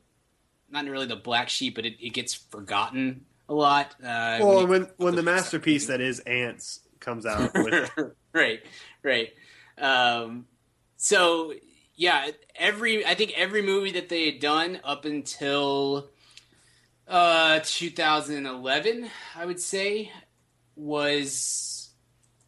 [0.71, 3.95] not really the black sheep, but it, it gets forgotten a lot.
[4.03, 7.91] Uh, Well, you- when when the masterpiece that is Antz comes out with
[8.33, 8.61] right,
[9.03, 9.33] right.
[9.79, 10.47] Um,
[10.97, 11.53] so
[11.95, 16.09] yeah, every I think every movie that they had done up until
[17.09, 20.11] uh 2011, I would say,
[20.75, 21.91] was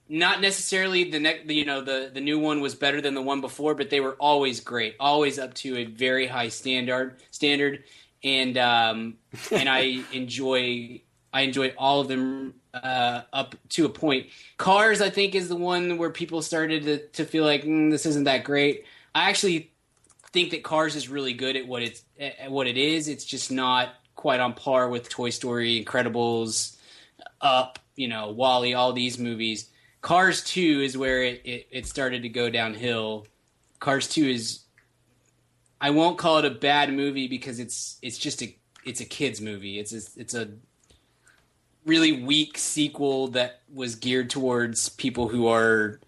[0.08, 1.50] not necessarily the next.
[1.50, 4.14] You know, the the new one was better than the one before, but they were
[4.14, 7.84] always great, always up to a very high standard standard,
[8.24, 9.18] and um,
[9.50, 14.28] and I enjoy I enjoy all of them uh, up to a point.
[14.56, 18.06] Cars, I think, is the one where people started to, to feel like mm, this
[18.06, 18.84] isn't that great.
[19.14, 19.72] I actually
[20.32, 23.08] think that Cars is really good at what it's at what it is.
[23.08, 26.76] It's just not quite on par with Toy Story, Incredibles,
[27.40, 29.70] Up, you know, WALL-E, all these movies.
[30.00, 33.28] Cars Two is where it, it, it started to go downhill.
[33.78, 34.64] Cars Two is
[35.80, 39.40] I won't call it a bad movie because it's it's just a it's a kids
[39.40, 39.78] movie.
[39.78, 40.48] It's a, it's a
[41.86, 46.00] really weak sequel that was geared towards people who are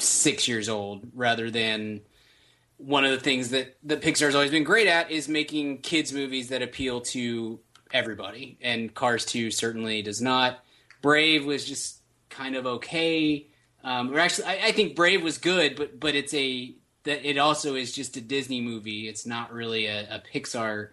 [0.00, 2.00] six years old rather than
[2.84, 6.48] one of the things that that Pixar's always been great at is making kids movies
[6.48, 7.60] that appeal to
[7.92, 8.58] everybody.
[8.60, 10.64] And Cars 2 certainly does not.
[11.00, 13.46] Brave was just kind of okay.
[13.84, 17.36] Um, or actually I, I think Brave was good but but it's a that it
[17.38, 19.08] also is just a Disney movie.
[19.08, 20.90] It's not really a, a Pixar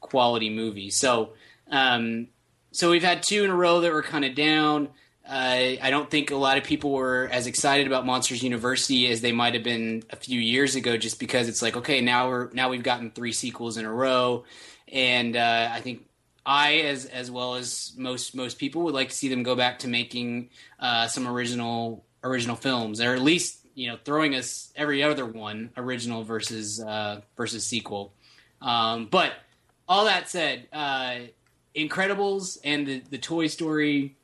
[0.00, 0.90] quality movie.
[0.90, 1.34] So
[1.70, 2.28] um,
[2.72, 4.88] so we've had two in a row that were kind of down.
[5.26, 9.20] Uh, I don't think a lot of people were as excited about Monsters University as
[9.20, 12.50] they might have been a few years ago, just because it's like, okay, now we're
[12.52, 14.44] now we've gotten three sequels in a row,
[14.88, 16.06] and uh, I think
[16.44, 19.80] I, as as well as most most people, would like to see them go back
[19.80, 25.02] to making uh, some original original films, or at least you know throwing us every
[25.02, 28.14] other one original versus uh, versus sequel.
[28.60, 29.32] Um, but
[29.88, 30.66] all that said.
[30.72, 31.16] Uh,
[31.72, 34.16] Incredibles and the, the Toy Story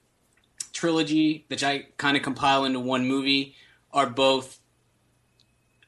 [0.76, 3.54] trilogy, which I kind of compile into one movie,
[3.92, 4.58] are both,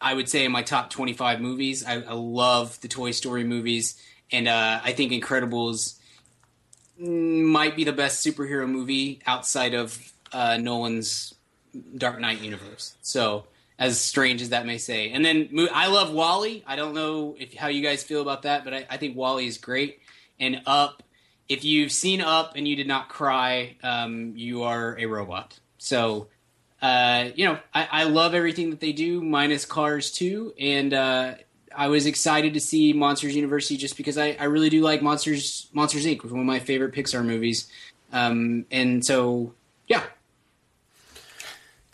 [0.01, 1.85] I would say, in my top 25 movies.
[1.85, 5.99] I, I love the Toy Story movies, and uh, I think Incredibles
[6.99, 11.35] might be the best superhero movie outside of uh, Nolan's
[11.97, 12.97] Dark Knight universe.
[13.03, 13.45] So,
[13.79, 16.65] as strange as that may say, and then I love WALL-E.
[16.67, 19.47] I don't know if how you guys feel about that, but I, I think WALL-E
[19.47, 20.01] is great.
[20.41, 21.03] And Up,
[21.49, 25.59] if you've seen Up and you did not cry, um, you are a robot.
[25.79, 26.29] So,
[26.83, 30.55] uh, you know, I, I love everything that they do, minus Cars too.
[30.59, 31.35] And uh,
[31.75, 35.69] I was excited to see Monsters University just because I, I really do like Monsters
[35.73, 36.23] Monsters Inc.
[36.23, 37.69] was one of my favorite Pixar movies.
[38.13, 39.55] Um, and so,
[39.87, 40.03] yeah,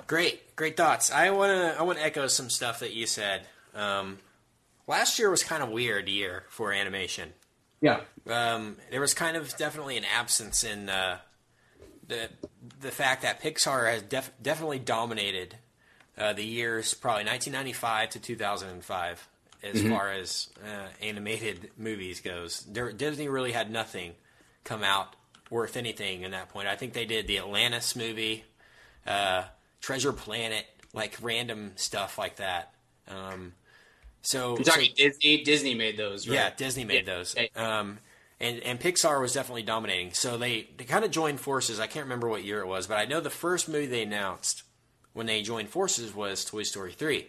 [0.07, 1.11] Great, great thoughts.
[1.11, 3.47] I want to I want to echo some stuff that you said.
[3.75, 4.19] Um,
[4.87, 7.33] last year was kind of weird year for animation.
[7.85, 11.19] Yeah, Um, there was kind of definitely an absence in uh,
[12.09, 12.31] the
[12.81, 15.57] the fact that Pixar has def- definitely dominated
[16.17, 19.29] uh, the years probably 1995 to 2005
[19.63, 22.65] as far as uh, animated movies goes.
[22.71, 24.13] There, Disney really had nothing
[24.65, 25.15] come out
[25.51, 26.69] worth anything in that point.
[26.69, 28.45] I think they did the Atlantis movie,
[29.07, 29.45] uh,
[29.83, 30.65] Treasure Planet,
[30.95, 32.73] like random stuff like that.
[33.09, 33.53] Um,
[34.25, 35.43] so, you're so- Disney.
[35.45, 36.35] Disney made those, right?
[36.35, 37.15] yeah, Disney made Yeah.
[37.15, 37.37] those.
[37.55, 37.99] Um,
[38.41, 40.13] and and Pixar was definitely dominating.
[40.13, 41.79] So they, they kind of joined forces.
[41.79, 44.65] I can't remember what year it was, but I know the first movie they announced
[45.13, 47.29] when they joined forces was Toy Story 3,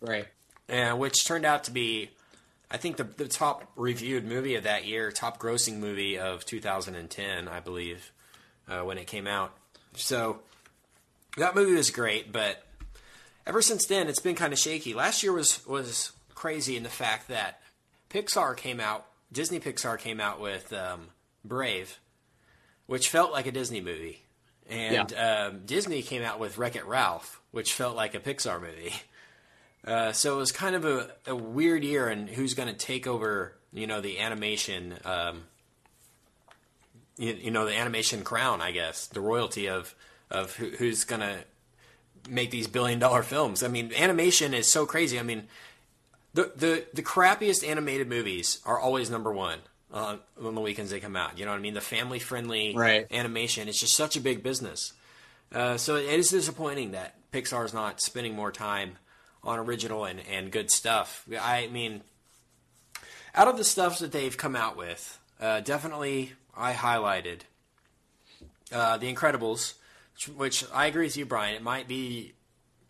[0.00, 0.26] right.
[0.68, 2.10] And which turned out to be,
[2.70, 7.46] I think, the, the top reviewed movie of that year, top grossing movie of 2010,
[7.48, 8.10] I believe,
[8.68, 9.52] uh, when it came out.
[9.94, 10.40] So
[11.36, 12.64] that movie was great, but
[13.46, 14.94] ever since then, it's been kind of shaky.
[14.94, 17.60] Last year was was crazy in the fact that
[18.08, 21.08] Pixar came out, Disney Pixar came out with um,
[21.44, 21.98] Brave,
[22.86, 24.22] which felt like a Disney movie,
[24.66, 28.94] and um, Disney came out with Wreck It Ralph, which felt like a Pixar movie.
[29.82, 33.06] Uh, so it was kind of a, a weird year, and who's going to take
[33.06, 33.56] over?
[33.72, 34.94] You know, the animation.
[35.06, 35.44] Um,
[37.16, 39.94] you, you know, the animation crown, I guess, the royalty of
[40.30, 41.38] of who, who's going to
[42.28, 43.62] make these billion dollar films.
[43.62, 45.18] I mean, animation is so crazy.
[45.18, 45.48] I mean,
[46.34, 49.58] the the the crappiest animated movies are always number one
[49.92, 51.38] uh, on the weekends they come out.
[51.38, 51.74] You know what I mean?
[51.74, 53.06] The family friendly Right.
[53.10, 53.68] animation.
[53.68, 54.92] It's just such a big business.
[55.52, 58.98] Uh, so it is disappointing that Pixar is not spending more time
[59.42, 61.24] on original and, and good stuff.
[61.40, 62.02] I mean,
[63.34, 67.40] out of the stuff that they've come out with, uh, definitely I highlighted
[68.72, 69.74] uh, The Incredibles,
[70.14, 70.28] which,
[70.62, 71.56] which I agree with you, Brian.
[71.56, 72.34] It might be.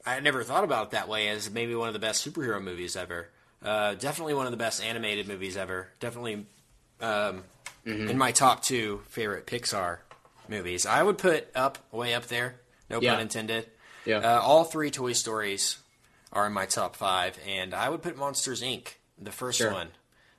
[0.07, 2.96] I never thought about it that way as maybe one of the best superhero movies
[2.96, 3.28] ever.
[3.62, 5.88] Uh, definitely one of the best animated movies ever.
[6.01, 6.46] Definitely
[7.01, 7.44] um,
[7.84, 9.98] in my top two favorite Pixar
[10.48, 10.86] movies.
[10.86, 12.57] I would put Up way up there.
[12.88, 13.12] No Yeah.
[13.14, 13.66] pun intended.
[14.05, 14.18] Yeah.
[14.18, 15.76] Uh, all three Toy Stories
[16.32, 18.94] are in my top five, and I would put Monsters Inc.
[19.18, 19.72] the first Sure.
[19.72, 19.90] one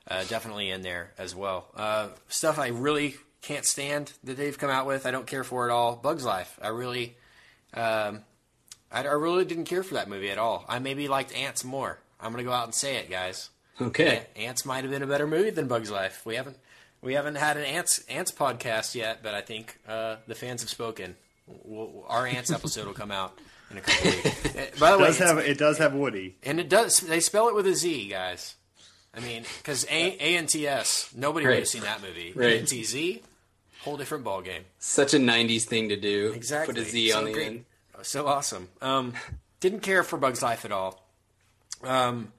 [0.07, 1.67] uh, definitely in there as well.
[1.75, 5.05] Uh, stuff I really can't stand that they've come out with.
[5.05, 5.95] I don't care for at all.
[5.95, 6.57] Bugs Life.
[6.61, 7.15] I really,
[7.73, 8.23] um,
[8.91, 10.65] I, I really didn't care for that movie at all.
[10.67, 11.99] I maybe liked Antz more.
[12.19, 13.49] I'm gonna go out and say it, guys.
[13.79, 14.27] Okay.
[14.35, 16.25] Antz might have been a better movie than Bugs Life.
[16.25, 16.57] We haven't
[17.01, 20.69] we haven't had an Antz Antz podcast yet, but I think uh, the fans have
[20.69, 21.15] spoken.
[21.47, 23.37] We'll, our Antz episode will come out
[23.71, 24.45] in a couple weeks.
[24.55, 26.35] Uh, By the It way, does have it does have Woody.
[26.43, 26.99] and it does.
[26.99, 28.55] They spell it with a Z, guys.
[29.15, 29.89] I mean, because A
[30.19, 31.11] A N T S.
[31.15, 32.33] Nobody would have seen that movie.
[32.35, 32.53] Right.
[32.53, 33.23] A N T Z.
[33.81, 34.63] Whole different ball game.
[34.77, 36.31] Such a '90s thing to do.
[36.35, 36.75] Exactly.
[36.75, 37.47] Put a Z So on the great.
[37.47, 37.65] end.
[38.03, 38.69] So awesome.
[38.81, 39.13] Um,
[39.59, 41.07] didn't care for Bugs Life at all.
[41.83, 42.31] Um,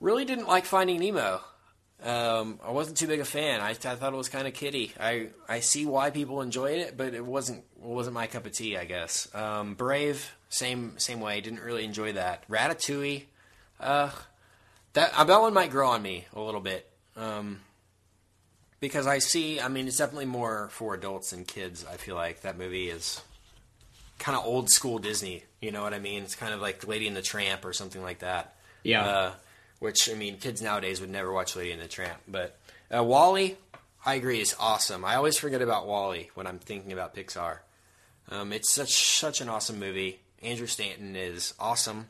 [0.00, 1.40] really didn't like Finding Nemo.
[2.02, 3.60] Um, I wasn't too big a fan.
[3.60, 4.92] I, I thought it was kind of kiddie.
[5.00, 8.76] I, I see why people enjoyed it, but it wasn't wasn't my cup of tea.
[8.76, 9.32] I guess.
[9.34, 11.40] Um, Brave, same same way.
[11.40, 12.48] Didn't really enjoy that.
[12.48, 13.24] Ratatouille,
[13.80, 14.10] uh,
[14.92, 16.88] that uh, that one might grow on me a little bit.
[17.16, 17.62] Um,
[18.80, 21.84] because I see, I mean, it's definitely more for adults than kids.
[21.84, 23.20] I feel like that movie is
[24.18, 25.44] kind of old school Disney.
[25.60, 26.22] You know what I mean?
[26.22, 28.54] It's kind of like Lady and the Tramp or something like that.
[28.82, 29.04] Yeah.
[29.06, 29.32] Uh,
[29.80, 32.18] which I mean, kids nowadays would never watch Lady and the Tramp.
[32.26, 32.58] But
[32.94, 33.56] uh, WALL-E,
[34.04, 35.04] I agree, is awesome.
[35.04, 37.58] I always forget about WALL-E when I'm thinking about Pixar.
[38.30, 40.20] Um, it's such such an awesome movie.
[40.42, 42.06] Andrew Stanton is awesome.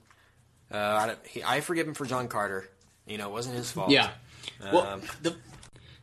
[0.73, 2.69] Uh, I, don't- he, I forgive him for John Carter.
[3.07, 3.91] You know, it wasn't his fault.
[3.91, 4.11] Yeah.
[4.61, 5.35] Well, Um, the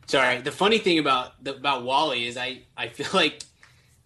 [0.06, 0.40] sorry.
[0.40, 3.42] The funny thing about the, about WALL-E is I I feel like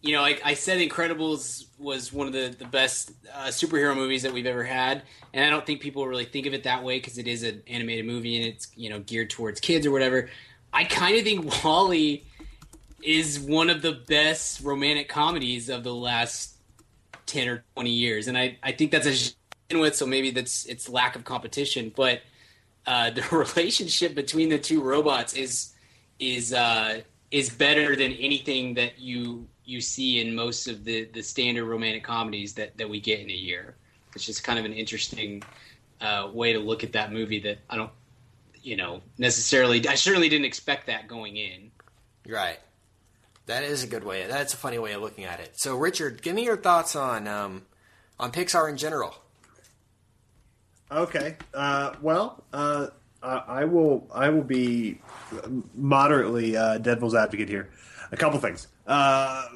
[0.02, 4.22] you know like I said, Incredibles was one of the the best uh, superhero movies
[4.22, 6.98] that we've ever had, and I don't think people really think of it that way
[6.98, 10.28] because it is an animated movie and it's you know geared towards kids or whatever.
[10.72, 12.24] I kind of think WALL-E
[13.02, 16.56] is one of the best romantic comedies of the last
[17.26, 19.34] 10 or 20 years and i, I think that's a
[19.78, 22.22] with so maybe that's it's lack of competition but
[22.86, 25.74] uh, the relationship between the two robots is
[26.18, 31.22] is uh, is better than anything that you you see in most of the the
[31.22, 33.74] standard romantic comedies that that we get in a year
[34.14, 35.42] it's just kind of an interesting
[36.00, 37.90] uh, way to look at that movie that i don't
[38.62, 41.70] you know necessarily i certainly didn't expect that going in
[42.30, 42.58] Right.
[43.46, 44.26] That is a good way.
[44.26, 45.58] That's a funny way of looking at it.
[45.58, 47.62] So, Richard, give me your thoughts on um,
[48.18, 49.14] on Pixar in general.
[50.90, 51.36] Okay.
[51.52, 52.88] Uh, well, uh,
[53.22, 54.06] I I will.
[54.14, 55.00] I will be
[55.74, 57.70] moderately uh, devil's advocate here.
[58.12, 58.68] A couple things.
[58.86, 59.48] Uh,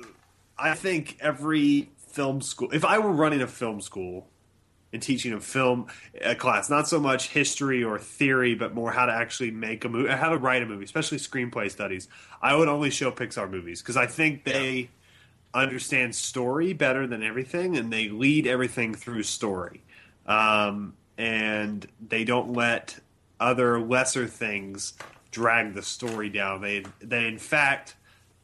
[0.59, 2.71] I think every film school.
[2.73, 4.29] If I were running a film school
[4.93, 5.89] and teaching a film
[6.21, 9.89] a class, not so much history or theory, but more how to actually make a
[9.89, 12.09] movie, how to write a movie, especially screenplay studies,
[12.41, 14.91] I would only show Pixar movies because I think they
[15.53, 19.83] understand story better than everything, and they lead everything through story.
[20.27, 22.99] Um, and they don't let
[23.39, 24.95] other lesser things
[25.31, 26.61] drag the story down.
[26.61, 27.97] They they in fact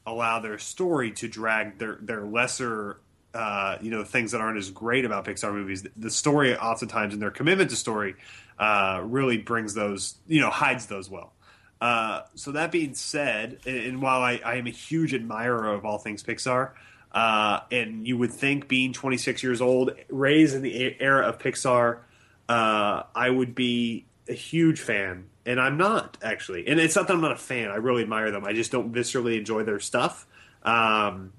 [0.06, 3.00] allow their story to drag their their lesser
[3.34, 5.86] uh, you know things that aren't as great about Pixar movies.
[5.96, 8.16] The story oftentimes and their commitment to story
[8.58, 11.32] uh, really brings those you know hides those well.
[11.80, 15.86] Uh, so that being said, and, and while I, I am a huge admirer of
[15.86, 16.72] all things Pixar,
[17.12, 22.00] uh, and you would think being 26 years old, raised in the era of Pixar,
[22.48, 26.66] uh, I would be a huge fan, and I'm not actually.
[26.68, 27.70] And it's not that I'm not a fan.
[27.70, 28.44] I really admire them.
[28.44, 30.26] I just don't viscerally enjoy their stuff.
[30.62, 31.32] Um,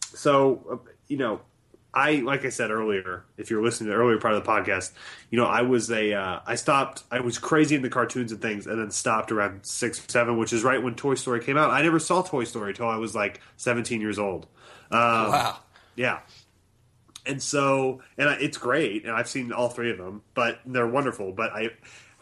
[0.00, 1.40] so uh, you know,
[1.94, 4.92] I like I said earlier, if you're listening to the earlier part of the podcast,
[5.30, 8.40] you know, I was a uh, I stopped I was crazy in the cartoons and
[8.42, 11.56] things and then stopped around 6 or 7, which is right when Toy Story came
[11.56, 11.70] out.
[11.70, 14.46] I never saw Toy Story until I was like 17 years old.
[14.90, 15.58] Um, Wow.
[15.96, 16.20] yeah.
[17.24, 20.88] And so, and I, it's great, and I've seen all three of them, but they're
[20.88, 21.30] wonderful.
[21.30, 21.70] But I,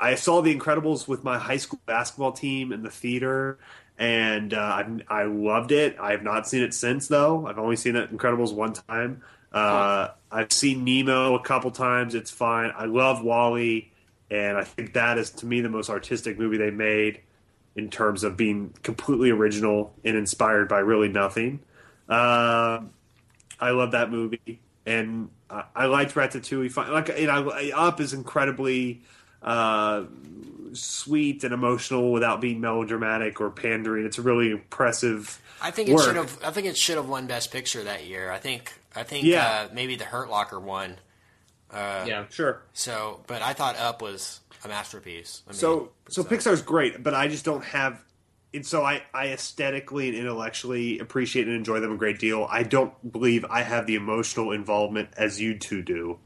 [0.01, 3.59] I saw The Incredibles with my high school basketball team in the theater,
[3.99, 5.97] and uh, I, I loved it.
[6.01, 7.47] I have not seen it since, though.
[7.47, 9.23] I've only seen it Incredibles one time.
[9.53, 12.15] Uh, I've seen Nemo a couple times.
[12.15, 12.73] It's fine.
[12.75, 13.93] I love WALL-E,
[14.31, 17.21] and I think that is to me the most artistic movie they made
[17.77, 21.61] in terms of being completely original and inspired by really nothing.
[22.09, 22.91] Um
[23.61, 26.73] I love that movie, and I, I liked Ratatouille.
[26.73, 26.93] Fine.
[26.93, 29.03] Like, you know, Up is incredibly
[29.43, 30.05] uh,
[30.73, 34.07] sweet and emotional without being melodramatic or pandering.
[34.07, 35.41] It's a really impressive.
[35.63, 36.05] I think it work.
[36.05, 36.39] should have.
[36.45, 38.31] I think it should have won Best Picture that year.
[38.31, 38.73] I think.
[38.95, 39.25] I think.
[39.25, 39.47] Yeah.
[39.47, 40.97] Uh, maybe the Hurt Locker won.
[41.73, 42.25] yeah.
[42.31, 42.63] Sure.
[42.73, 45.43] So, but I thought Up was a masterpiece.
[45.47, 48.03] I mean, So, so Pixar's great, but I just don't have.
[48.53, 52.49] And so I, I aesthetically and intellectually appreciate and enjoy them a great deal.
[52.51, 56.19] I don't believe I have the emotional involvement as you two do,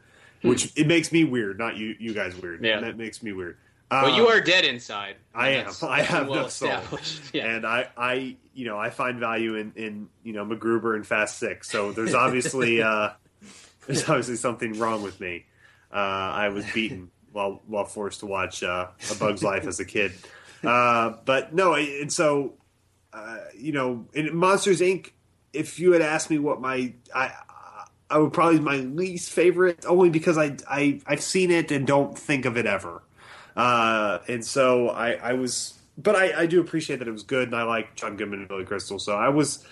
[0.45, 1.59] which it makes me weird.
[1.59, 2.65] Not you, you guys weird.
[2.65, 2.81] Yeah.
[2.81, 3.57] that makes me weird.
[3.91, 5.17] Well, Uh, you are dead inside.
[5.35, 5.57] I am.
[5.67, 6.69] That's- I have well no soul.
[6.71, 7.21] established.
[7.35, 7.47] Yeah.
[7.55, 11.39] and I, I, you know, I find value in, in you know MacGruber and Fast
[11.39, 11.69] Six.
[11.71, 13.11] So there's obviously, uh,
[13.87, 15.45] there's obviously something wrong with me.
[15.93, 19.85] Uh, I was beaten while while forced to watch uh, A Bug's Life as a
[19.85, 20.13] kid.
[20.65, 22.55] Uh, but no, and so,
[23.13, 25.11] uh, you know, in Monsters Inc.
[25.53, 27.31] If you had asked me what my I.
[28.11, 32.19] I would probably my least favorite, only because I I I've seen it and don't
[32.19, 33.03] think of it ever.
[33.57, 37.49] Uh, and so I, I was, but I, I do appreciate that it was good,
[37.49, 38.99] and I like John Goodman and Billy Crystal.
[38.99, 39.65] So I was,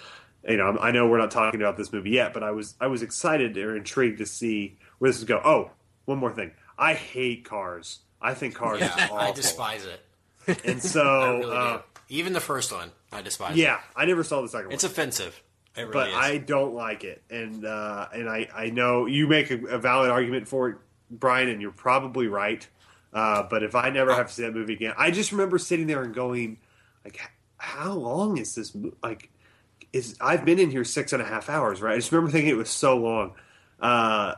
[0.48, 2.86] you know, I know we're not talking about this movie yet, but I was, I
[2.86, 5.40] was excited or intrigued to see where this would go.
[5.44, 5.70] Oh,
[6.04, 8.00] one more thing, I hate Cars.
[8.20, 9.18] I think Cars is yeah, awful.
[9.18, 10.64] I despise it.
[10.64, 11.78] and so, really uh.
[12.08, 13.56] Even the first one, I despise.
[13.56, 13.80] yeah, it.
[13.96, 14.74] I never saw the second one.
[14.74, 15.42] it's offensive.
[15.76, 16.14] Really but is.
[16.14, 20.10] I don't like it, and uh, and I, I know you make a, a valid
[20.10, 20.76] argument for it,
[21.10, 22.66] Brian, and you're probably right.
[23.12, 25.86] Uh, but if I never have to see that movie again, I just remember sitting
[25.86, 26.58] there and going,
[27.04, 27.20] like,
[27.56, 28.76] how long is this?
[29.02, 29.30] Like,
[29.92, 31.94] is I've been in here six and a half hours, right?
[31.94, 33.34] I just remember thinking it was so long.
[33.80, 34.34] Uh,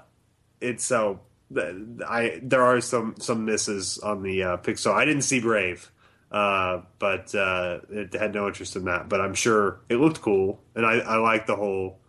[0.60, 1.20] it's so
[1.56, 4.94] I there are some some misses on the uh, Pixar.
[4.94, 5.90] I didn't see Brave.
[6.34, 9.08] Uh, but uh, it had no interest in that.
[9.08, 12.00] But I'm sure it looked cool, and I, I like the whole.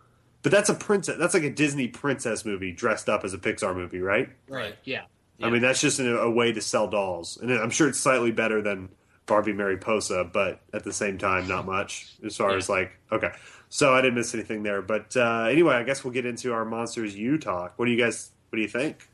[0.42, 1.16] But that's a princess.
[1.16, 4.28] That's like a Disney princess movie dressed up as a Pixar movie, right?
[4.48, 4.74] right.
[4.82, 5.02] Yeah.
[5.40, 8.32] I mean, that's just a, a way to sell dolls, and I'm sure it's slightly
[8.32, 8.88] better than
[9.26, 12.56] Barbie Mariposa, but at the same time, not much as far Yeah.
[12.56, 13.30] as like okay.
[13.68, 14.82] So I didn't miss anything there.
[14.82, 17.14] But uh, anyway, I guess we'll get into our monsters.
[17.14, 17.74] You talk.
[17.76, 18.30] What do you guys?
[18.50, 19.08] What do you think?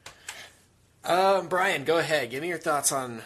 [1.05, 2.31] Um, Brian, go ahead.
[2.31, 3.21] Give me your thoughts on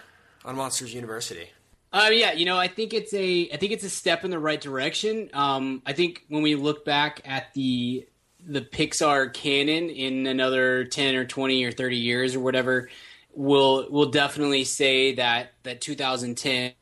[0.44, 1.50] on Monsters University.
[1.92, 4.38] Uh, yeah, you know, I think it's a, I think it's a step in the
[4.38, 5.30] right direction.
[5.32, 8.06] Um, I think when we look back at the
[8.48, 12.90] the Pixar canon in another ten or twenty or thirty years or whatever,
[13.32, 16.72] we'll we'll definitely say that that 2010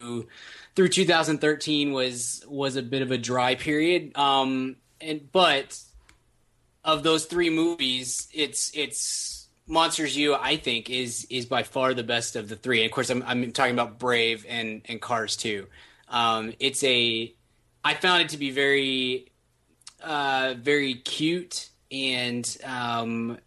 [0.00, 0.26] through
[0.74, 4.16] through 2013 was was a bit of a dry period.
[4.16, 5.78] Um, and but
[6.84, 9.35] of those three movies, it's it's
[9.66, 10.34] Monsters U.
[10.34, 12.82] I think is is by far the best of the three.
[12.82, 15.66] And of course, I'm I'm talking about Brave and and Cars too.
[16.08, 17.34] Um, it's a
[17.84, 19.32] I found it to be very
[20.02, 23.38] uh, very cute and um,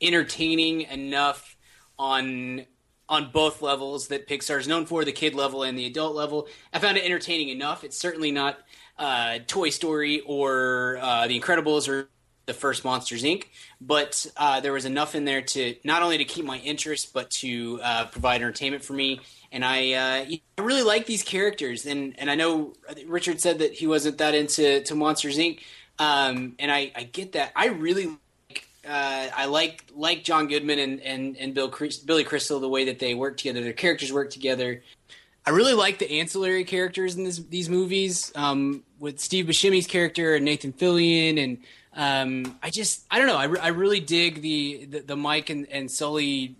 [0.00, 1.56] entertaining enough
[1.98, 2.66] on
[3.08, 6.48] on both levels that Pixar is known for, the kid level and the adult level.
[6.72, 7.84] I found it entertaining enough.
[7.84, 8.58] It's certainly not
[8.98, 12.08] uh, Toy Story or uh, The Incredibles or
[12.46, 13.44] the first Monsters Inc.,
[13.80, 17.30] but uh, there was enough in there to not only to keep my interest, but
[17.30, 19.20] to uh, provide entertainment for me.
[19.52, 20.24] And I, uh,
[20.58, 22.74] I really like these characters, and and I know
[23.06, 25.60] Richard said that he wasn't that into to Monsters Inc.
[25.98, 27.52] Um, and I, I get that.
[27.54, 28.06] I really
[28.48, 31.72] like uh, I like like John Goodman and and and Bill
[32.04, 33.62] Billy Crystal the way that they work together.
[33.62, 34.82] Their characters work together.
[35.46, 40.34] I really like the ancillary characters in this, these movies um, with Steve Buscemi's character
[40.34, 41.58] and Nathan Fillion, and
[41.94, 43.36] um, I just I don't know.
[43.36, 46.56] I, re- I really dig the the, the Mike and, and Sully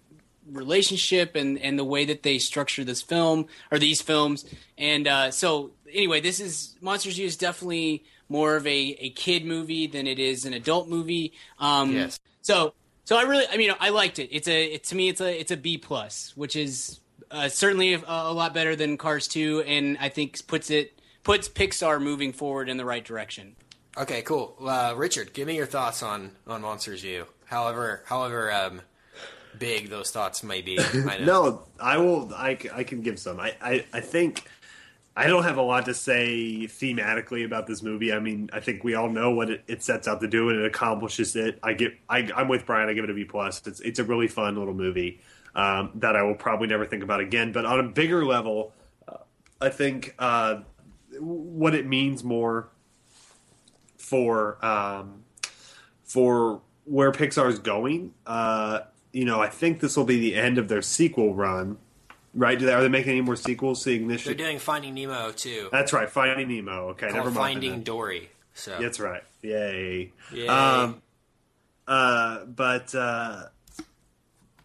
[0.52, 4.44] relationship and and the way that they structure this film or these films.
[4.76, 9.44] And uh, so anyway, this is Monsters U is definitely more of a, a kid
[9.44, 11.32] movie than it is an adult movie.
[11.58, 12.20] Um, Yes.
[12.42, 12.74] So
[13.04, 14.28] so I really I mean I liked it.
[14.30, 17.00] It's a it, to me it's a it's a B plus, which is
[17.34, 21.48] uh, certainly a, a lot better than Cars two, and I think puts it puts
[21.48, 23.56] Pixar moving forward in the right direction.
[23.96, 24.56] Okay, cool.
[24.64, 27.26] Uh, Richard, give me your thoughts on on Monsters U.
[27.46, 28.80] However, however um,
[29.58, 30.78] big those thoughts may be.
[30.80, 31.24] I know.
[31.24, 32.32] No, I will.
[32.34, 33.40] I, I can give some.
[33.40, 34.48] I, I, I think
[35.16, 38.12] I don't have a lot to say thematically about this movie.
[38.12, 40.60] I mean, I think we all know what it, it sets out to do and
[40.60, 41.58] it accomplishes it.
[41.62, 41.94] I get.
[42.08, 42.88] I, I'm with Brian.
[42.88, 43.64] I give it a B plus.
[43.66, 45.20] It's it's a really fun little movie
[45.54, 47.52] um, that I will probably never think about again.
[47.52, 48.72] But on a bigger level,
[49.06, 49.18] uh,
[49.60, 50.60] I think uh,
[51.18, 52.68] what it means more
[53.96, 55.24] for um,
[56.04, 58.14] for where Pixar's going.
[58.26, 58.80] Uh,
[59.12, 61.78] you know, I think this will be the end of their sequel run.
[62.36, 62.58] Right?
[62.58, 63.80] Do they, are they making any more sequels?
[63.80, 65.68] Seeing this, They're doing Finding Nemo too.
[65.70, 66.10] that's right.
[66.10, 66.88] Finding Nemo.
[66.88, 67.62] Okay, called never mind.
[67.62, 67.82] Finding.
[67.84, 68.28] Dory.
[68.54, 69.22] So That's right.
[69.42, 70.12] Yay.
[70.32, 70.46] Yay.
[70.48, 71.02] Um,
[71.86, 73.44] uh, but uh,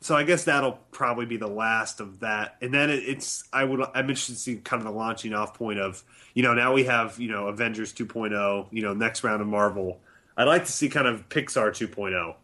[0.01, 3.63] so I guess that'll probably be the last of that, and then it, it's I
[3.63, 6.73] would I'm interested to see kind of the launching off point of you know now
[6.73, 9.99] we have you know Avengers 2.0, you know next round of Marvel.
[10.37, 12.35] I'd like to see kind of Pixar 2.0.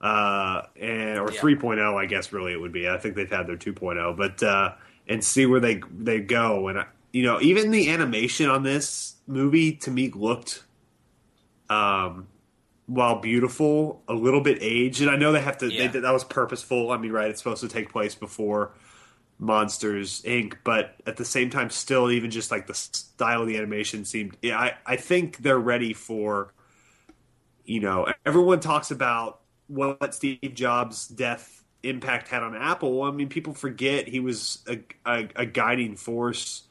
[0.00, 1.40] Uh, and or Yeah.
[1.40, 2.88] 3.0, I guess really it would be.
[2.88, 4.72] I think they've had their 2.0, but uh,
[5.08, 6.68] and see where they they go.
[6.68, 10.62] And you know, even the animation on this movie to me looked
[11.68, 12.28] um,
[12.90, 15.00] while beautiful, a little bit aged.
[15.00, 15.72] And I know they have to.
[15.72, 15.86] Yeah.
[15.86, 16.90] They, that was purposeful.
[16.90, 17.30] I mean, right?
[17.30, 18.72] It's supposed to take place before
[19.38, 20.54] Monsters Inc.
[20.64, 24.36] But at the same time, still, even just like the style of the animation seemed.
[24.42, 26.52] Yeah, I I think they're ready for.
[27.64, 33.04] You know, everyone talks about what Steve Jobs' death impact had on Apple.
[33.04, 36.64] I mean, people forget he was a, a, a guiding force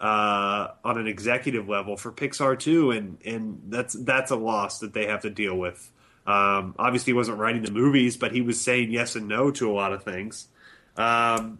[0.00, 4.92] uh, on an executive level for Pixar too, and and that's that's a loss that
[4.92, 5.90] they have to deal with.
[6.26, 9.70] Um, obviously, he wasn't writing the movies, but he was saying yes and no to
[9.70, 10.48] a lot of things.
[10.96, 11.58] Um,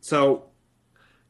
[0.00, 0.44] so,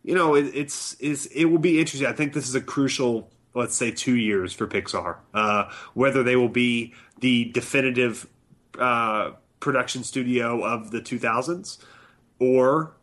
[0.02, 2.08] you know, it, it's is it will be interesting.
[2.08, 5.16] I think this is a crucial, let's say, two years for Pixar.
[5.34, 8.26] Uh, whether they will be the definitive
[8.78, 11.78] uh, production studio of the 2000s,
[12.38, 12.94] or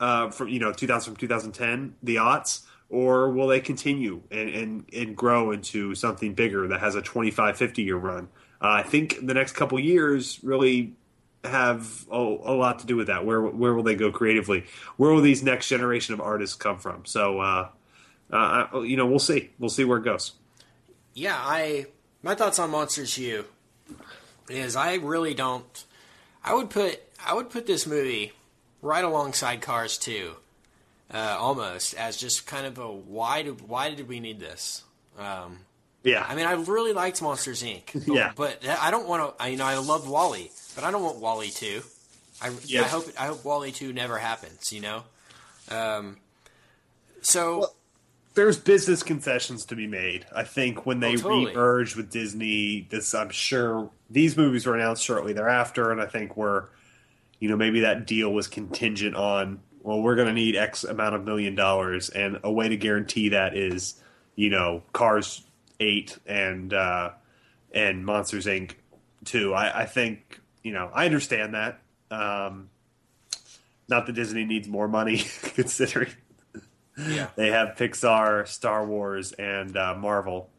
[0.00, 4.84] uh, from you know 2000 from 2010 the aughts or will they continue and, and,
[4.94, 8.28] and grow into something bigger that has a 25 50 year run?
[8.60, 10.94] Uh, i think the next couple years really
[11.44, 13.24] have a, a lot to do with that.
[13.24, 14.64] Where where will they go creatively?
[14.96, 17.04] Where will these next generation of artists come from?
[17.04, 17.68] So uh,
[18.30, 19.50] uh, you know we'll see.
[19.58, 20.32] We'll see where it goes.
[21.14, 21.86] Yeah, I
[22.22, 23.44] my thoughts on Monsters U
[24.48, 25.84] is I really don't.
[26.44, 28.32] I would put I would put this movie
[28.82, 30.32] right alongside Cars 2,
[31.12, 34.84] uh, almost as just kind of a why do why did we need this?
[35.18, 35.58] Um,
[36.04, 38.06] yeah I mean, I really liked Monsters Inc.
[38.14, 38.32] Yeah.
[38.36, 39.50] but I don't want to.
[39.50, 41.82] You know, I love WALL-E, but I don't want WALL-E two.
[42.40, 42.82] I, Yeah.
[42.82, 44.72] I hope I hope WALL-E two never happens.
[44.72, 45.02] You know,
[45.70, 46.18] um,
[47.22, 47.72] so
[48.34, 50.24] there's business concessions to be made.
[50.34, 51.46] I think when they Oh, totally.
[51.46, 56.36] re-merged with Disney, this I'm sure these movies were announced shortly thereafter, and I think
[56.36, 56.66] we're,
[57.38, 61.14] you know, maybe that deal was contingent on well, we're going to need X amount
[61.14, 63.94] of million dollars, and a way to guarantee that is,
[64.34, 65.42] you know, Cars
[65.80, 67.12] Eight and uh,
[67.72, 68.72] and Monsters Inc.
[69.24, 69.54] Two.
[69.54, 71.80] I, I think you know I understand that.
[72.10, 72.70] Um,
[73.88, 76.10] not that Disney needs more money, considering
[76.98, 80.50] yeah, they have Pixar, Star Wars, and uh, Marvel,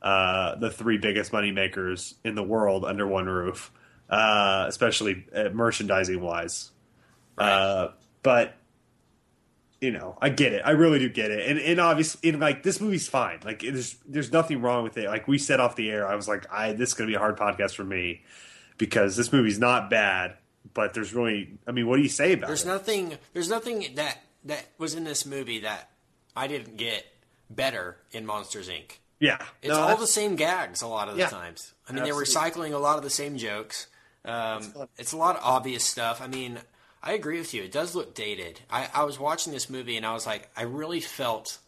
[0.00, 3.72] uh, the three biggest money makers in the world under one roof,
[4.10, 6.70] uh, especially uh, merchandising wise.
[7.38, 7.88] Uh,
[8.22, 8.54] but
[9.80, 10.60] you know, I get it.
[10.64, 11.48] I really do get it.
[11.48, 13.40] And and obviously, and like this movie's fine.
[13.44, 15.06] Like there's there's nothing wrong with it.
[15.08, 17.18] Like we said off the air, I was like, I this is gonna be a
[17.18, 18.22] hard podcast for me
[18.76, 20.34] because this movie's not bad.
[20.74, 22.68] But there's really, I mean, what do you say about there's it?
[22.68, 23.16] nothing.
[23.32, 25.88] There's nothing that that was in this movie that
[26.36, 27.06] I didn't get
[27.48, 28.98] better in Monsters Inc.
[29.18, 31.28] yeah, It's No, all the same gags a lot of the Yeah.
[31.30, 31.72] times.
[31.88, 32.70] I mean, they're Absolutely.
[32.70, 33.86] recycling a lot of the same jokes.
[34.24, 36.20] Um, it's a lot of obvious stuff.
[36.20, 36.58] I mean,
[37.02, 37.62] I agree with you.
[37.62, 38.60] It does look dated.
[38.70, 41.58] I, I was watching this movie and I was like, I really felt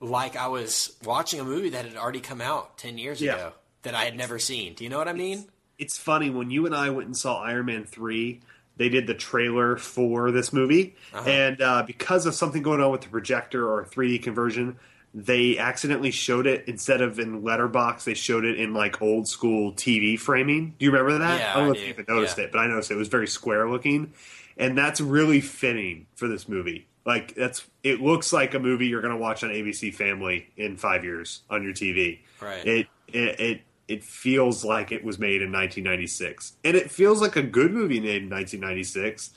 [0.00, 3.34] like I was watching a movie that had already come out 10 years Yeah.
[3.34, 3.52] ago
[3.82, 4.74] that I had never seen.
[4.74, 5.46] Do you know what I mean?
[5.76, 8.40] it's funny when you and I went and saw Iron Man three.
[8.76, 13.00] They did the trailer for this movie, and uh, because of something going on with
[13.02, 14.78] the projector or 3D conversion,
[15.16, 18.04] they accidentally showed it instead of in letterbox.
[18.04, 20.74] They showed it in like old school TV framing.
[20.78, 21.40] Do you remember that?
[21.40, 22.44] Yeah, I don't know I if you even noticed Yeah.
[22.44, 24.12] it, but I noticed it was very square looking,
[24.56, 26.88] and that's really fitting for this movie.
[27.06, 30.76] Like that's it looks like a movie you're going to watch on ABC Family in
[30.76, 32.20] five years on your TV.
[32.40, 32.66] Right.
[32.66, 37.36] It it it it feels like it was made in 1996, and it feels like
[37.36, 39.30] a good movie made in 1996.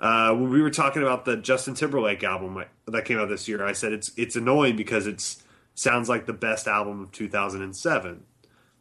[0.00, 3.64] Uh, when we were talking about the Justin Timberlake album that came out this year,
[3.64, 5.42] I said it's it's annoying because it's
[5.74, 8.22] sounds like the best album of 2007,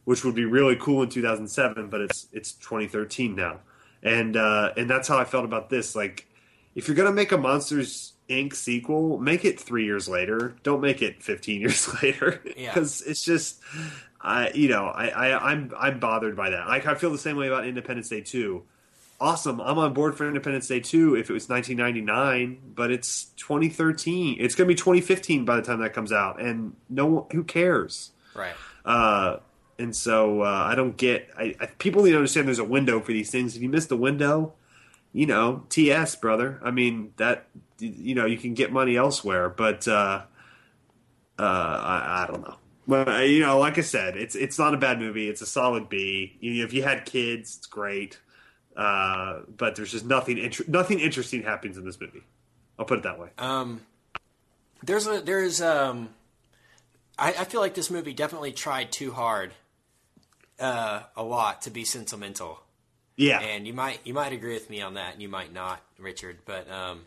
[0.06, 3.60] which would be really cool in 2007, but it's it's 2013 now,
[4.02, 5.94] and uh, and that's how I felt about this.
[5.96, 6.28] Like,
[6.76, 8.54] if you're gonna make a Monsters Inc.
[8.56, 10.56] sequel, make it three years later.
[10.64, 12.74] Don't make it 15 years later, Yeah.
[12.74, 13.60] because it's just,
[14.22, 16.68] I you know I, I I'm I'm bothered by that.
[16.68, 18.64] Like I feel the same way about Independence Day 2
[19.20, 19.60] awesome.
[19.62, 24.38] I'm on board for Independence Day 2 if it was 1999, but it's 2013.
[24.40, 27.44] It's going to be 2015 by the time that comes out, and no one, who
[27.44, 28.12] cares?
[28.34, 28.54] Right.
[28.86, 29.38] Uh,
[29.78, 31.30] and so uh, I don't get.
[31.38, 33.56] I, I, people need to understand there's a window for these things.
[33.56, 34.54] If you miss the window,
[35.14, 36.60] you know, TS, brother.
[36.64, 37.48] I mean that.
[37.80, 40.24] You know, you can get money elsewhere, but uh,
[41.40, 42.58] uh, I, I don't know.
[42.90, 45.30] But uh, you know, like I said, it's it's not a bad movie.
[45.30, 46.36] It's a solid B.
[46.42, 48.20] You know, if you had kids, it's great.
[48.80, 52.24] Uh, but there's just nothing inter- nothing interesting happens in this movie.
[52.78, 53.28] I'll put it that way.
[53.38, 53.82] Um,
[54.84, 56.10] there's a there's um,
[57.18, 59.52] I, I feel like this movie definitely tried too hard,
[60.60, 62.62] uh, a lot to be sentimental.
[63.18, 65.82] Yeah, and you might you might agree with me on that, and you might not,
[65.98, 66.38] Richard.
[66.46, 67.02] But um,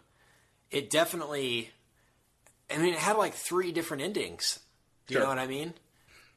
[0.70, 1.70] it definitely,
[2.70, 4.58] I mean, it had like three different endings.
[5.06, 5.24] Do you Sure.
[5.24, 5.72] know what I mean?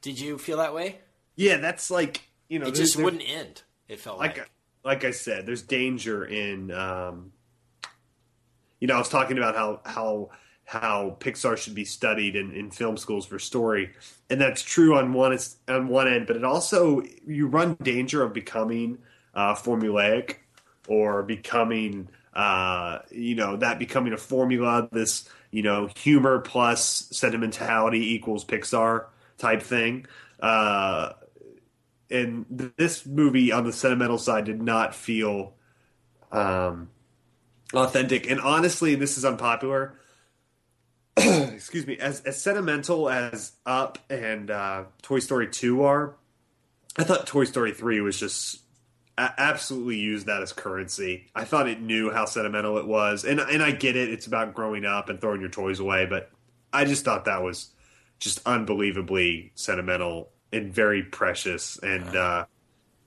[0.00, 1.00] Did you feel that way?
[1.34, 3.60] yeah, that's like you know, It just wouldn't end.
[3.86, 4.50] It felt like, like
[4.86, 7.32] like I said, there's danger in um,
[8.78, 10.30] you know, I was talking about how how
[10.64, 13.90] how Pixar should be studied in, in film schools for story,
[14.30, 15.36] and that's true on one
[15.68, 18.98] on one end, but it also you run danger of becoming
[19.34, 20.36] uh, formulaic
[20.86, 24.88] or becoming uh, you know that becoming a formula.
[24.92, 29.06] This you know humor plus sentimentality equals Pixar
[29.36, 30.06] type thing.
[30.38, 31.12] Uh,
[32.10, 35.54] and th- this movie on the sentimental side did not feel
[36.32, 36.90] um,
[37.74, 38.30] authentic.
[38.30, 39.98] And honestly, this is unpopular.
[41.16, 41.96] Excuse me.
[41.98, 46.16] As as sentimental as Up and uh, Toy Story Two are,
[46.96, 48.60] I thought Toy Story Three was just
[49.18, 51.30] absolutely used that as currency.
[51.34, 54.10] I thought it knew how sentimental it was, and and I get it.
[54.10, 56.30] It's about growing up and throwing your toys away, but
[56.72, 57.70] I just thought that was
[58.18, 62.46] just unbelievably sentimental and very precious and uh,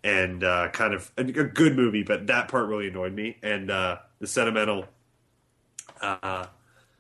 [0.04, 2.04] and uh, kind of a, a good movie.
[2.04, 4.86] But that part really annoyed me, and uh, the sentimental.
[6.02, 6.46] Uh,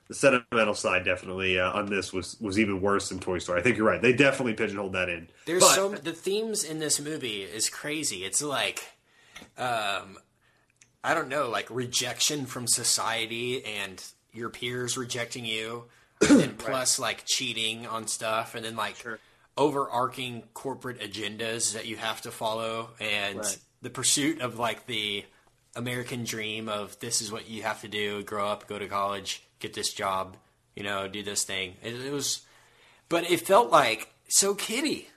[0.09, 3.59] the sentimental side definitely uh, on this was was even worse than Toy Story.
[3.59, 4.01] I think you're right.
[4.01, 5.29] They definitely pigeonholed that in.
[5.45, 8.25] There's But- so the themes in this movie is crazy.
[8.25, 8.83] It's like,
[9.55, 10.17] um,
[11.03, 15.85] I don't know, like rejection from society and your peers rejecting you,
[16.27, 18.95] and plus like cheating on stuff, and then like
[19.59, 23.57] overarching corporate agendas that you have to follow, and Right.
[23.81, 25.25] the pursuit of like the
[25.75, 29.43] American dream of this is what you have to do: grow up, go to college,
[29.59, 30.37] get this job,
[30.75, 31.75] you know, do this thing.
[31.83, 32.41] It, it was,
[33.09, 35.09] but it felt like so kiddie.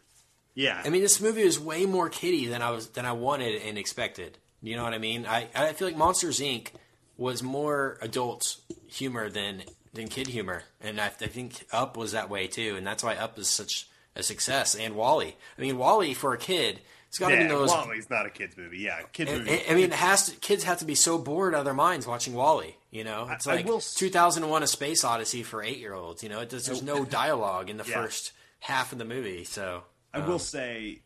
[0.54, 3.62] yeah, I mean, this movie was way more kiddie than I was than I wanted
[3.62, 4.38] and expected.
[4.60, 5.24] You know what I mean?
[5.26, 6.68] I, I feel like Monsters Inc.
[7.16, 9.62] was more adult humor than
[9.94, 13.16] than kid humor, and I, I think Up was that way too, and that's why
[13.16, 14.74] Up is such a success.
[14.74, 17.42] And WALL-E, I mean, WALL-E for a kid, it's got to yeah.
[17.42, 17.68] be those.
[17.68, 18.78] WALL-E's not a kids movie.
[18.78, 19.50] Yeah, kid I, movie.
[19.50, 21.74] I- I mean, it has to, kids have to be so bored out of their
[21.74, 22.74] minds watching WALL-E.
[22.90, 26.22] You know, it's I like will 2001: A Space Odyssey for eight year olds.
[26.22, 28.02] You know, it does, there's no dialogue in the Yeah.
[28.02, 29.44] first half of the movie.
[29.44, 29.82] So
[30.14, 31.02] I will um, say,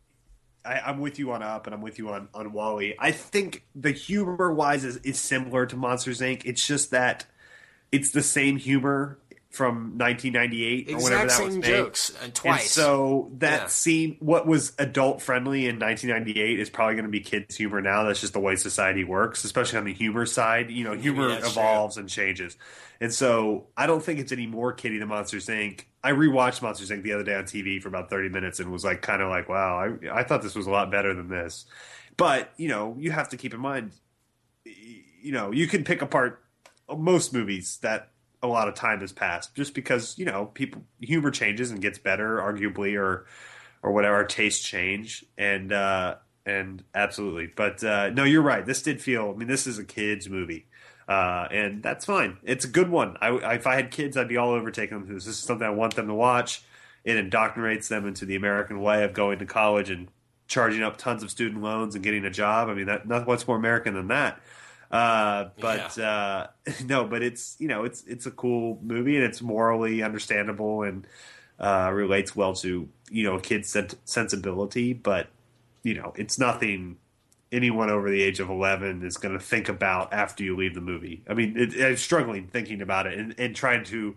[0.64, 2.94] I, I'm with you on Up, and I'm with you on on WALL-E.
[2.98, 6.42] I think the humor wise is, is similar to Monsters Inc.
[6.44, 7.24] It's just that
[7.92, 9.18] it's the same humor
[9.56, 11.64] from 1998 or whenever exact that was made.
[11.64, 12.60] jokes uh, and twice.
[12.60, 13.66] And so that Yeah.
[13.68, 18.04] scene, what was adult friendly in 1998, is probably going to be kids' humor now.
[18.04, 20.70] That's just the way society works, especially on the humor side.
[20.70, 21.00] You know, mm-hmm.
[21.00, 21.62] humor that's true.
[21.62, 22.56] evolves and changes.
[23.00, 25.82] And so I don't think it's any more Kitty the Monsters Inc.
[26.04, 27.02] I rewatched Monsters Inc.
[27.02, 29.48] the other day on TV for about 30 minutes and was like, kind of like,
[29.48, 31.66] wow, I, I thought this was a lot better than this.
[32.16, 33.92] But, you know, you have to keep in mind,
[34.64, 36.42] you know, you can pick apart
[36.88, 38.10] most movies that
[38.46, 41.98] a lot of time has passed just because you know people humor changes and gets
[41.98, 43.26] better arguably or
[43.82, 45.24] or whatever tastes change.
[45.38, 47.52] And uh and absolutely.
[47.54, 48.64] But uh no you're right.
[48.64, 50.66] This did feel i mean this is a kids movie.
[51.08, 52.38] Uh and that's fine.
[52.42, 53.16] It's a good one.
[53.20, 55.24] I if i had kids i'd be all over taking them to this.
[55.24, 56.62] This is something i want them to watch.
[57.04, 60.08] It indoctrinates them into the american way of going to college and
[60.48, 62.68] charging up tons of student loans and getting a job.
[62.68, 64.40] I mean that what's more american than that
[64.96, 66.46] uh, but uh,
[66.84, 71.06] no, but it's you know it's it's a cool movie and it's morally understandable and
[71.58, 74.92] uh, relates well to you know a kid's sensibility.
[74.92, 75.28] But
[75.82, 76.96] you know it's nothing
[77.52, 80.80] anyone over the age of eleven is going to think about after you leave the
[80.80, 81.22] movie.
[81.28, 84.16] I mean, it, I'm struggling thinking about it and, and trying to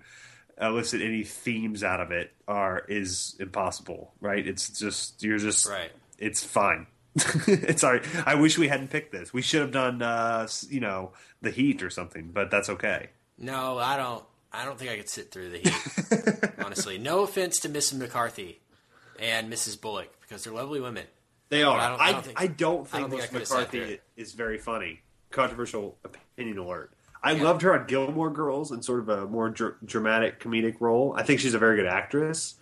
[0.61, 4.45] elicit any themes out of it are is impossible, right?
[4.45, 5.91] It's just you're just Right.
[6.17, 6.87] It's fine.
[7.47, 8.01] It's sorry.
[8.25, 9.33] I wish we hadn't picked this.
[9.33, 11.11] We should have done, uh, you know,
[11.41, 13.09] the Heat or something, but that's okay.
[13.37, 14.23] No, I don't.
[14.51, 16.51] I don't think I could sit through the heat.
[16.65, 17.99] honestly, no offense to Mrs.
[17.99, 18.59] McCarthy
[19.19, 19.79] and Mrs.
[19.79, 21.05] Bullock because they're lovely women.
[21.49, 21.77] They are.
[21.79, 23.99] I don't- don't, I don't think- I don't I don't think I could've sat McCarthy
[24.17, 25.01] is very funny.
[25.29, 26.91] Controversial opinion alert.
[27.21, 31.13] I loved her on Gilmore Girls in sort of a more dr- dramatic comedic role.
[31.15, 32.55] I think she's a very good actress,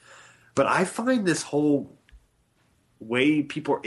[0.55, 1.95] but I find this whole
[2.99, 3.81] way people are.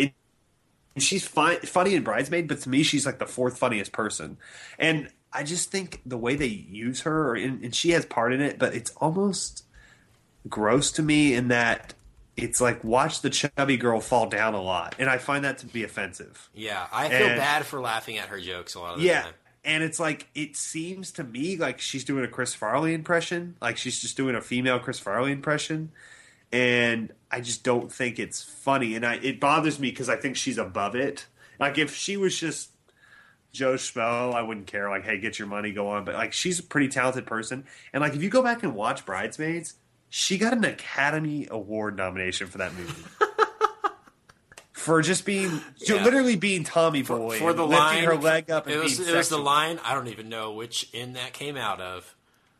[1.01, 4.37] It, she's fine, funny in Bridesmaid, but to me, she's like the fourth funniest person,
[4.79, 8.41] and I just think the way they use her, and, and she has part in
[8.41, 9.65] it, but it's almost
[10.49, 11.95] gross to me in that
[12.37, 15.67] it's like watch the chubby girl fall down a lot, and I find that to
[15.67, 16.49] be offensive.
[16.55, 19.23] Yeah, I feel And- bad for laughing at her jokes a lot of the Yeah.
[19.23, 19.35] time.
[19.63, 23.77] And it's like it seems to me like she's doing a Chris Farley impression, like
[23.77, 25.93] she's just doing a female Chris Farley impression,
[26.53, 30.37] and I just don't think it's funny, and I it bothers me because I think
[30.37, 31.27] she's above it.
[31.59, 32.71] Like if she was just
[33.53, 34.89] Joe Schmo, I wouldn't care.
[34.91, 36.05] Like, hey, get your money, go on.
[36.05, 39.05] But like, she's a pretty talented person, and like if you go back and watch
[39.07, 39.75] Bridesmaids,
[40.09, 42.93] she got an Academy Award nomination for that movie.
[44.73, 46.03] For just being, Yeah.
[46.03, 48.99] literally being Tommy Boy, For and the lifting line, her leg up, and it was
[48.99, 49.79] it was the line.
[49.85, 52.15] I don't even know which in that came out of.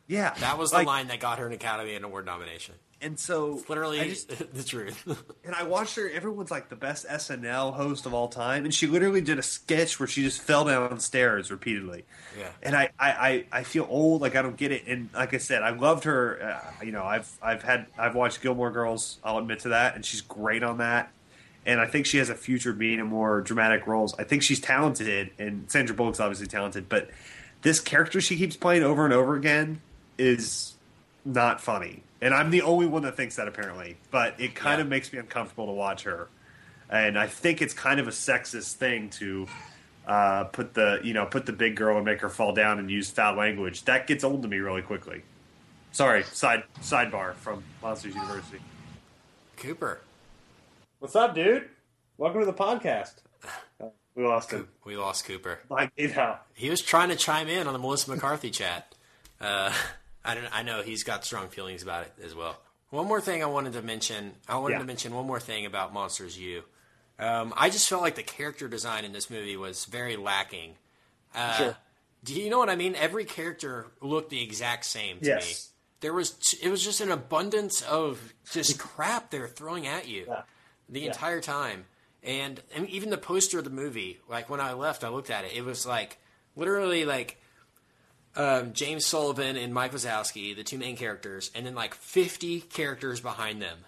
[0.05, 2.75] Yeah, That was the like, line that got her an Academy Award nomination.
[3.01, 5.03] And so, Literally, I just- the truth.
[5.45, 6.09] and I watched her.
[6.09, 9.99] Everyone's like the best SNL host of all time, and she literally did a sketch
[9.99, 12.05] where she just fell downstairs repeatedly.
[12.37, 12.49] Yeah.
[12.61, 14.21] And I, I, I, I feel old.
[14.21, 14.83] Like I don't get it.
[14.87, 16.61] And like I said, I loved her.
[16.79, 19.17] Uh, you know, I've, I've had, I've watched Gilmore Girls.
[19.23, 21.11] I'll admit to that, and she's great on that.
[21.65, 24.13] And I think she has a future being in more dramatic roles.
[24.17, 26.89] I think she's talented, and Sandra Bullock's obviously talented.
[26.89, 27.09] But
[27.61, 29.81] this character she keeps playing over and over again
[30.17, 30.73] is
[31.25, 32.03] not funny.
[32.21, 33.97] And I'm the only one that thinks that apparently.
[34.11, 34.83] But it kind Yeah.
[34.83, 36.27] of makes me uncomfortable to watch her.
[36.89, 39.47] And I think it's kind of a sexist thing to
[40.05, 42.89] uh, put the you know put the big girl and make her fall down and
[42.89, 43.85] use foul language.
[43.85, 45.21] That gets old to me really quickly.
[45.91, 48.59] Sorry, side sidebar from Monsters University.
[49.57, 50.01] Cooper,
[50.99, 51.69] What's up, dude?
[52.17, 53.13] Welcome to the podcast.
[54.13, 54.67] We lost him.
[54.83, 55.59] we lost Cooper.
[55.69, 58.93] Like, you know, He was trying to chime in on the Melissa McCarthy chat.
[59.39, 59.71] Uh,
[60.23, 60.47] I don't.
[60.55, 62.57] I know he's got strong feelings about it as well.
[62.89, 64.33] One more thing I wanted to mention.
[64.47, 64.79] I wanted Yeah.
[64.79, 66.63] to mention one more thing about Monsters U.
[67.19, 70.75] Um, I just felt like the character design in this movie was very lacking.
[71.33, 71.77] Uh, Sure.
[72.23, 72.93] Do you know what I mean?
[72.95, 75.29] Every character looked the exact same to me.
[75.29, 75.69] Yes.
[76.01, 76.31] There was.
[76.31, 80.43] t- It was just an abundance of just crap they're throwing at you Yeah.
[80.89, 81.85] the entire time.
[82.23, 85.45] And, and even the poster of the movie, like when I left, I looked at
[85.45, 85.53] it.
[85.53, 86.19] It was like
[86.55, 87.40] literally like
[88.35, 93.19] um, James Sullivan and Mike Wazowski, the two main characters, and then like 50 characters
[93.19, 93.79] behind them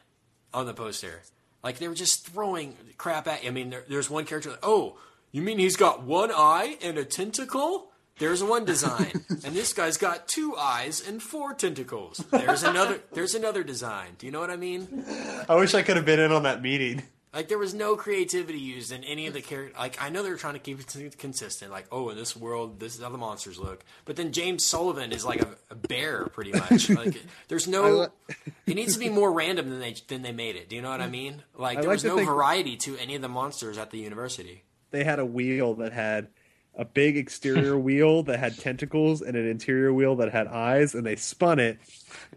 [0.54, 1.22] on the poster.
[1.64, 3.50] Like they were just throwing crap at you.
[3.50, 4.52] I mean, there, there's one character.
[4.52, 4.98] Like, oh,
[5.32, 7.88] you mean he's got one eye and a tentacle?
[8.20, 12.24] There's one design, and this guy's got two eyes and four tentacles.
[12.30, 13.00] There's another.
[13.12, 14.10] There's another design.
[14.20, 15.04] Do you know what I mean?
[15.50, 17.02] I wish I could have been in on that meeting.
[17.34, 19.75] Like there was no creativity used in any of the characters.
[19.77, 21.71] Like I know they're trying to keep it consistent.
[21.71, 23.84] Like oh, in this world, this is how the monsters look.
[24.05, 26.89] But then James Sullivan is like a, a bear, pretty much.
[26.93, 28.03] Like there's no.
[28.67, 30.69] it needs to be more random than they than they made it.
[30.69, 31.41] Do you know what I mean?
[31.57, 34.63] Like there like was no think- variety to any of the monsters at the university.
[34.91, 36.27] They had a wheel that had
[36.75, 41.03] a big exterior wheel that had tentacles and an interior wheel that had eyes, and
[41.05, 41.79] they spun it.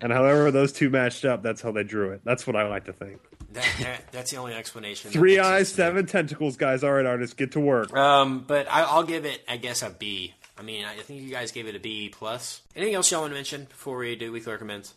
[0.00, 2.22] And however those two matched up, that's how they drew it.
[2.24, 3.20] That's what I like to think.
[3.52, 5.10] That, that that's the only explanation.
[5.10, 5.84] Three eyes, sense me.
[5.84, 6.84] seven tentacles, guys.
[6.84, 7.94] All right, artists, get to work.
[7.96, 10.34] Um, but I, I'll give it, I guess, a B.
[10.58, 12.62] I mean, I think you guys gave it a B plus.
[12.74, 14.94] Anything else y'all want to mention before we do weekly recommends?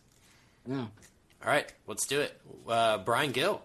[0.66, 0.80] No.
[0.80, 2.40] All right, let's do it.
[2.68, 3.62] Uh, Brian Gill,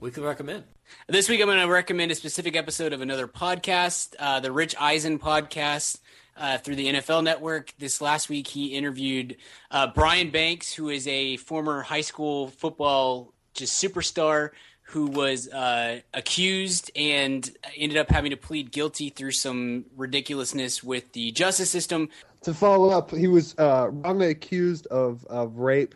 [0.00, 0.64] weekly recommend.
[1.08, 4.74] This week, I'm going to recommend a specific episode of another podcast, uh, the Rich
[4.78, 5.98] Eisen podcast
[6.36, 7.72] uh, through the NFL Network.
[7.78, 9.36] This last week, he interviewed
[9.70, 14.50] uh, Brian Banks, who is a former high school football just superstar
[14.82, 21.12] who was uh, accused and ended up having to plead guilty through some ridiculousness with
[21.12, 22.10] the justice system.
[22.42, 25.94] To follow up, he was uh, wrongly accused of, of rape.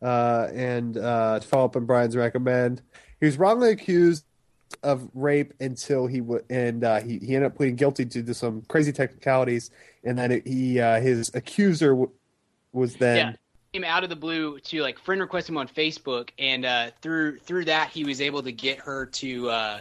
[0.00, 2.80] Uh, and uh, to follow up on Brian's recommend,
[3.20, 4.24] he was wrongly accused
[4.82, 8.34] of rape until he w- and uh, he he ended up pleading guilty due to
[8.34, 9.70] some crazy technicalities,
[10.02, 12.10] and then it, he uh, his accuser w-
[12.72, 13.32] was then yeah
[13.72, 17.38] came out of the blue to like friend request him on facebook and uh through
[17.38, 19.80] through that he was able to get her to uh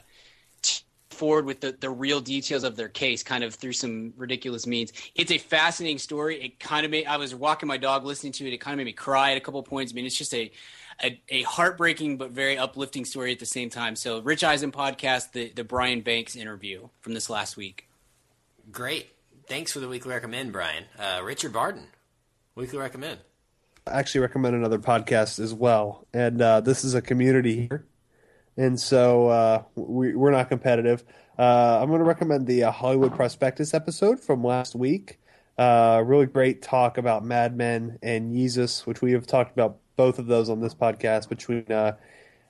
[1.22, 4.92] forward with the, the real details of their case, kind of through some ridiculous means.
[5.14, 6.42] It's a fascinating story.
[6.44, 8.54] It kind of made I was walking my dog listening to it.
[8.54, 9.94] It kind of made me cry at a couple points.
[9.94, 10.52] I mean, it's just a
[11.04, 13.96] a, a heartbreaking but very uplifting story at the same time.
[13.96, 17.88] So, Rich Eisen podcast, the the Brian Banks interview from this last week.
[18.72, 19.10] Great.
[19.48, 20.86] Thanks for the weekly recommend, Brian.
[20.98, 21.88] Uh, Richard Barton,
[22.56, 23.20] weekly recommend.
[23.88, 27.84] Actually recommend another podcast as well, and uh, this is a community here,
[28.56, 31.04] and so uh, we, we're not competitive.
[31.40, 35.20] Uh, I'm going to recommend the uh, Hollywood Prospectus episode from last week.
[35.58, 40.20] Uh, really great talk about Mad Men and Yeezus, which we have talked about both
[40.20, 41.94] of those on this podcast between uh,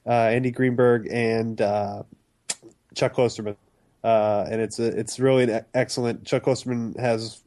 [0.06, 1.60] Andy Greenwald and
[2.94, 3.56] Chuck Klosterman.
[4.04, 6.26] and it's a, it's really an excellent.
[6.26, 7.42] Chuck Klosterman has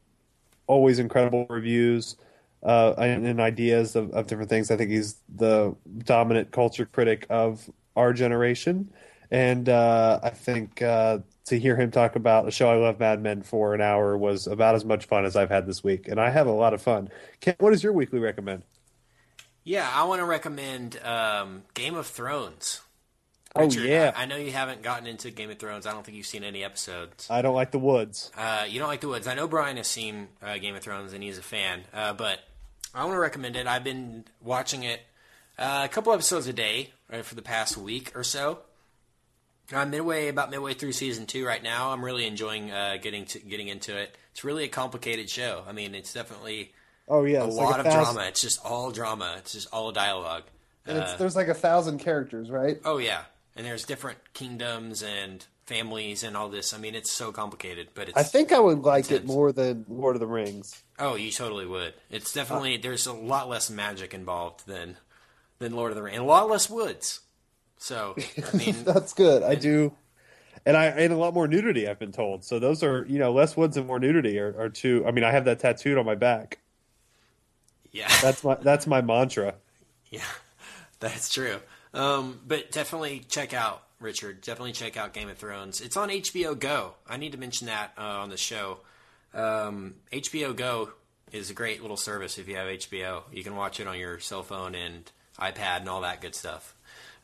[0.66, 2.16] always incredible reviews
[2.64, 4.70] uh, and, and, ideas of, of, different things.
[4.70, 8.90] I think he's the dominant culture critic of our generation,
[9.30, 13.22] and uh, I think uh, to hear him talk about a show I love, Mad
[13.22, 16.18] Men, for an hour was about as much fun as I've had this week, and
[16.18, 17.10] I have a lot of fun.
[17.40, 18.62] Ken, what is your weekly recommend?
[19.62, 22.80] Yeah, I want to recommend um, Game of Thrones.
[23.56, 25.86] Richard, oh yeah, I, I, know you haven't gotten into Game of Thrones.
[25.86, 27.28] I don't think you've seen any episodes.
[27.30, 28.32] I don't like the woods.
[28.36, 29.28] Uh, you don't like the woods.
[29.28, 31.82] I know Brian has seen uh, Game of Thrones and he's a fan.
[31.92, 32.40] Uh, but
[32.94, 33.66] I want to recommend it.
[33.66, 35.00] I've been watching it
[35.58, 38.60] uh, a couple episodes a day right, for the past week or so.
[39.72, 41.90] I'm midway, about midway through season two right now.
[41.90, 44.14] I'm really enjoying uh, getting to getting into it.
[44.32, 45.64] It's really a complicated show.
[45.66, 46.72] I mean, it's definitely
[47.08, 48.12] oh yeah, a lot like a of fast...
[48.12, 48.28] drama.
[48.28, 49.36] It's just all drama.
[49.38, 50.44] It's just all dialogue.
[50.86, 52.78] And uh, there's like a thousand characters, right?
[52.84, 53.22] Oh yeah,
[53.56, 56.74] and there's different kingdoms and families and all this.
[56.74, 58.18] I mean, it's so complicated, but it's.
[58.18, 59.24] I think I would like intense.
[59.24, 60.83] it more than Lord of the Rings.
[60.98, 61.94] Oh, you totally would.
[62.10, 64.96] It's definitely uh, there's a lot less magic involved than
[65.58, 67.20] than Lord of the Rings, and a lot less woods.
[67.78, 69.42] So I mean, that's good.
[69.42, 69.92] I do,
[70.64, 71.88] and I and a lot more nudity.
[71.88, 72.44] I've been told.
[72.44, 75.04] So those are you know less woods and more nudity are, are two.
[75.06, 76.60] I mean, I have that tattooed on my back.
[77.90, 79.54] Yeah, that's my that's my mantra.
[80.10, 80.20] Yeah,
[81.00, 81.58] that's true.
[81.92, 84.42] Um, but definitely check out Richard.
[84.42, 85.80] Definitely check out Game of Thrones.
[85.80, 86.94] It's on HBO Go.
[87.08, 88.78] I need to mention that uh, on the show.
[89.34, 90.90] Um, HBO Go
[91.32, 93.22] is a great little service if you have HBO.
[93.32, 96.76] You can watch it on your cell phone and iPad and all that good stuff.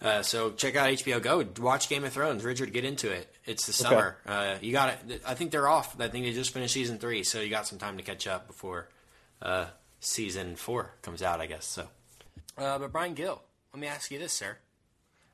[0.03, 1.45] Uh, so check out HBO Go.
[1.63, 2.43] Watch Game of Thrones.
[2.43, 3.33] Richard, get into it.
[3.45, 4.17] It's the summer.
[4.27, 4.53] Okay.
[4.53, 5.23] Uh, you got it.
[5.27, 6.01] I think they're off.
[6.01, 8.47] I think they just finished season three, so you got some time to catch up
[8.47, 8.89] before
[9.43, 9.67] uh,
[10.01, 11.41] season four comes out.
[11.41, 11.87] I guess so.
[12.57, 13.43] Uh, but Brian Gill,
[13.73, 14.57] let me ask you this, sir.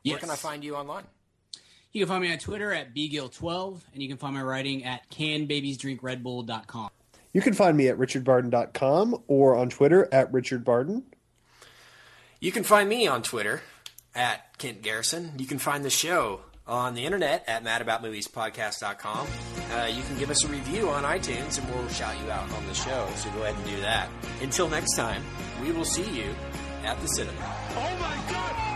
[0.02, 0.14] Yes.
[0.14, 1.04] Where can I find you online?
[1.96, 5.08] You can find me on Twitter at bgill12, and you can find my writing at
[5.08, 6.90] canbabiesdrinkredbull.com.
[7.32, 11.04] You can find me at richardbarden.com or on Twitter at richardbarden.
[12.38, 13.62] You can find me on Twitter
[14.14, 15.32] at Kent Garrison.
[15.38, 19.26] You can find the show on the internet at madaboutmoviespodcast.com.
[19.72, 22.66] Uh, you can give us a review on iTunes and we'll shout you out on
[22.66, 23.08] the show.
[23.16, 24.10] So go ahead and do that.
[24.42, 25.22] Until next time,
[25.62, 26.34] we will see you
[26.84, 27.40] at the cinema.
[27.70, 28.75] Oh my God!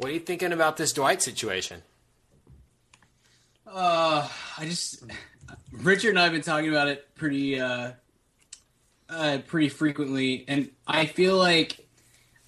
[0.00, 1.82] What are you thinking about this Dwight situation?
[3.66, 4.26] Uh,
[4.56, 5.04] I just
[5.72, 7.92] Richard and I have been talking about it pretty uh,
[9.10, 11.86] uh pretty frequently, and I feel like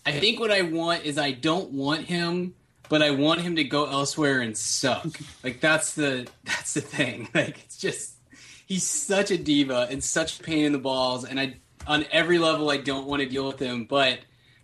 [0.07, 2.55] I think what I want is I don't want him
[2.89, 5.07] but I want him to go elsewhere and suck.
[5.45, 7.29] like that's the that's the thing.
[7.35, 8.15] Like it's just
[8.65, 12.71] he's such a diva and such pain in the balls, and I on every level
[12.71, 13.85] I don't want to deal with him.
[13.85, 14.21] But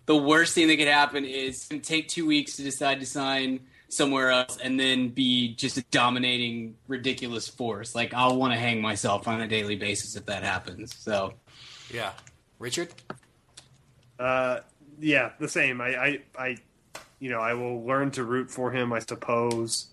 [0.09, 4.31] the worst thing that could happen is take two weeks to decide to sign somewhere
[4.31, 9.29] else and then be just a dominating ridiculous force like i'll want to hang myself
[9.29, 11.33] on a daily basis if that happens so
[11.93, 12.13] Yeah.
[12.59, 12.93] Richard?
[14.19, 14.61] Uh,
[15.01, 15.81] yeah, the same.
[15.81, 16.57] I, I, I,
[17.21, 18.93] you know, I will learn to root for him.
[18.93, 19.87] I suppose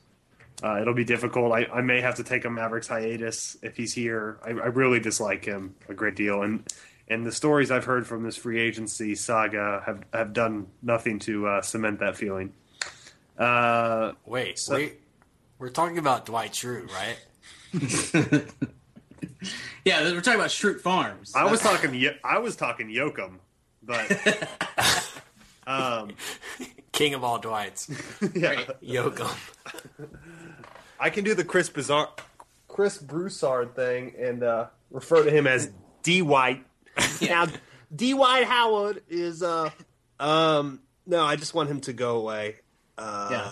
[0.63, 1.51] uh, it'll be difficult.
[1.51, 4.39] I, I may have to take a Mavericks hiatus if he's here.
[4.43, 6.67] I, I really dislike him a great deal, and
[7.07, 11.47] and the stories I've heard from this free agency saga have have done nothing to
[11.47, 12.53] uh, cement that feeling.
[13.37, 14.93] Uh, Wait, So- we,
[15.59, 17.17] we're talking about Dwight Schrute, right?
[19.85, 21.93] yeah we're talking about Schrute farms I was talking.
[21.93, 23.39] Yo- I was talking Yoakam,
[23.83, 24.49] but
[25.67, 26.11] um,
[26.91, 27.89] King of all Dwights.
[28.33, 29.35] yeah, Yoakam.
[30.99, 32.09] I can do the Chris Bizarre,
[32.67, 35.71] Chris Broussard thing and uh, refer to him as
[36.03, 36.63] D White.
[37.21, 37.47] now,
[37.95, 39.69] D White Howard is uh,
[40.19, 42.57] um, no, I just want him to go away.
[42.97, 43.51] Uh, yeah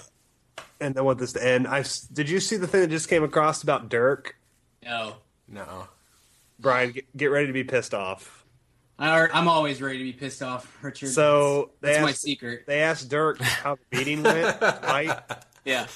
[0.83, 1.67] and I want this to end.
[1.67, 4.35] I did you see the thing that just came across about Dirk?
[4.83, 5.15] no
[5.47, 5.87] No.
[6.59, 8.45] Brian, get, get ready to be pissed off.
[8.99, 12.81] I, i'm always ready to be pissed off richard So they that's my secret they
[12.81, 15.19] asked Dirk how the meeting went, right?
[15.65, 15.87] yeah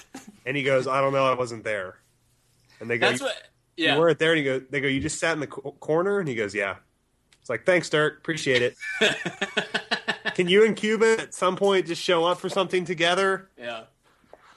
[0.46, 1.98] And he goes, "I don't know, I wasn't there."
[2.80, 3.36] And they go, that's what
[3.76, 4.32] You weren't there.
[4.32, 6.20] And he goes, they go, you just sat in the co- corner?
[6.20, 6.76] And he goes, yeah.
[7.48, 8.18] It's like, thanks, Dirk.
[8.18, 8.76] Appreciate it.
[10.36, 13.48] Can you and Cuban at some point just show up for something together?
[13.58, 13.84] Yeah.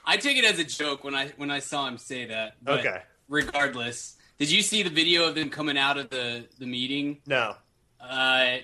[0.03, 2.57] I take it as a joke when I when I saw him say that.
[2.61, 3.01] But Okay.
[3.29, 7.19] Regardless, did you see the video of them coming out of the the meeting?
[7.25, 7.55] No.
[8.01, 8.57] Uh,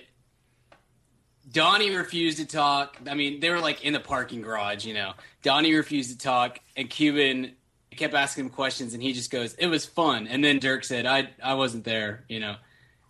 [1.50, 2.98] Donnie refused to talk.
[3.08, 5.14] I mean, they were like in the parking garage, you know.
[5.42, 7.52] Donnie refused to talk, and Cuban
[7.96, 11.06] kept asking him questions, and he just goes, "It was fun." And then Dirk said,
[11.06, 12.56] "I I wasn't there," you know.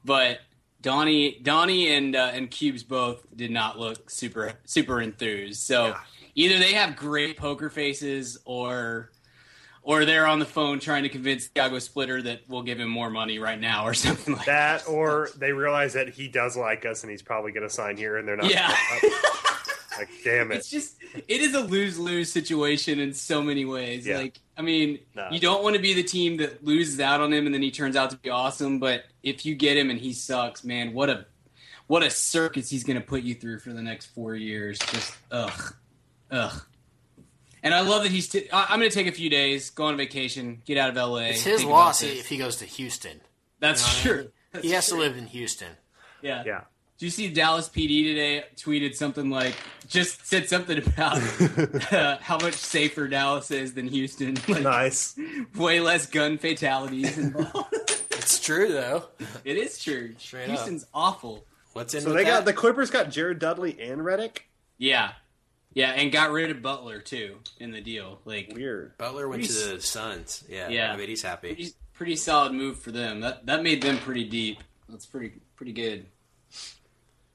[0.04, 0.38] But
[0.80, 5.60] Donnie, Donnie, and uh, and Cubes both did not look super super enthused.
[5.62, 5.96] So
[6.34, 9.10] either they have great poker faces, or
[9.82, 13.10] or they're on the phone trying to convince Thiago Splitter that we'll give him more
[13.10, 14.84] money right now, or something like that.
[14.84, 17.96] That, or they realize that he does like us and he's probably going to sign
[17.96, 18.50] here and they're not.
[18.50, 18.74] Yeah.
[19.98, 20.56] like, damn it.
[20.56, 24.06] It's just it is a lose lose situation in so many ways.
[24.06, 24.18] Yeah.
[24.18, 25.28] Like I mean, No.
[25.30, 27.70] you don't want to be the team that loses out on him and then he
[27.70, 28.78] turns out to be awesome.
[28.78, 31.26] But if you get him and he sucks, man, what a
[31.86, 34.78] what a circus he's going to put you through for the next four years.
[34.78, 35.74] Just ugh,
[36.30, 36.62] ugh.
[37.62, 38.28] And I love that he's.
[38.28, 40.96] T- I- I'm going to take a few days, go on vacation, get out of
[40.96, 41.30] LA.
[41.30, 43.20] It's his loss if he goes to Houston.
[43.58, 44.32] That's You know what I true.
[44.54, 44.62] mean?
[44.62, 45.72] He has to live in Houston.
[46.22, 46.42] Yeah.
[46.46, 46.60] Yeah.
[46.98, 49.54] Do you see Dallas PD today tweeted something like
[49.86, 51.18] just said something about
[51.92, 54.36] uh, how much safer Dallas is than Houston?
[54.48, 55.16] Like, Nice.
[55.56, 57.74] way less gun fatalities involved.
[58.18, 59.04] It's true though.
[59.44, 60.14] it is true.
[60.18, 61.46] Straight Houston's awful.
[61.72, 62.10] What's in there?
[62.10, 64.40] So with they got the Clippers got Jared Dudley and Redick.
[64.76, 65.12] Yeah,
[65.72, 68.20] yeah, and got rid of Butler too in the deal.
[68.26, 68.98] Like Weird.
[68.98, 70.44] Butler went to the Suns.
[70.46, 70.92] Yeah, Yeah.
[70.92, 71.54] I bet he's happy.
[71.54, 73.20] pretty, pretty solid move for them.
[73.20, 74.62] That that made them pretty deep.
[74.90, 76.04] That's pretty pretty good.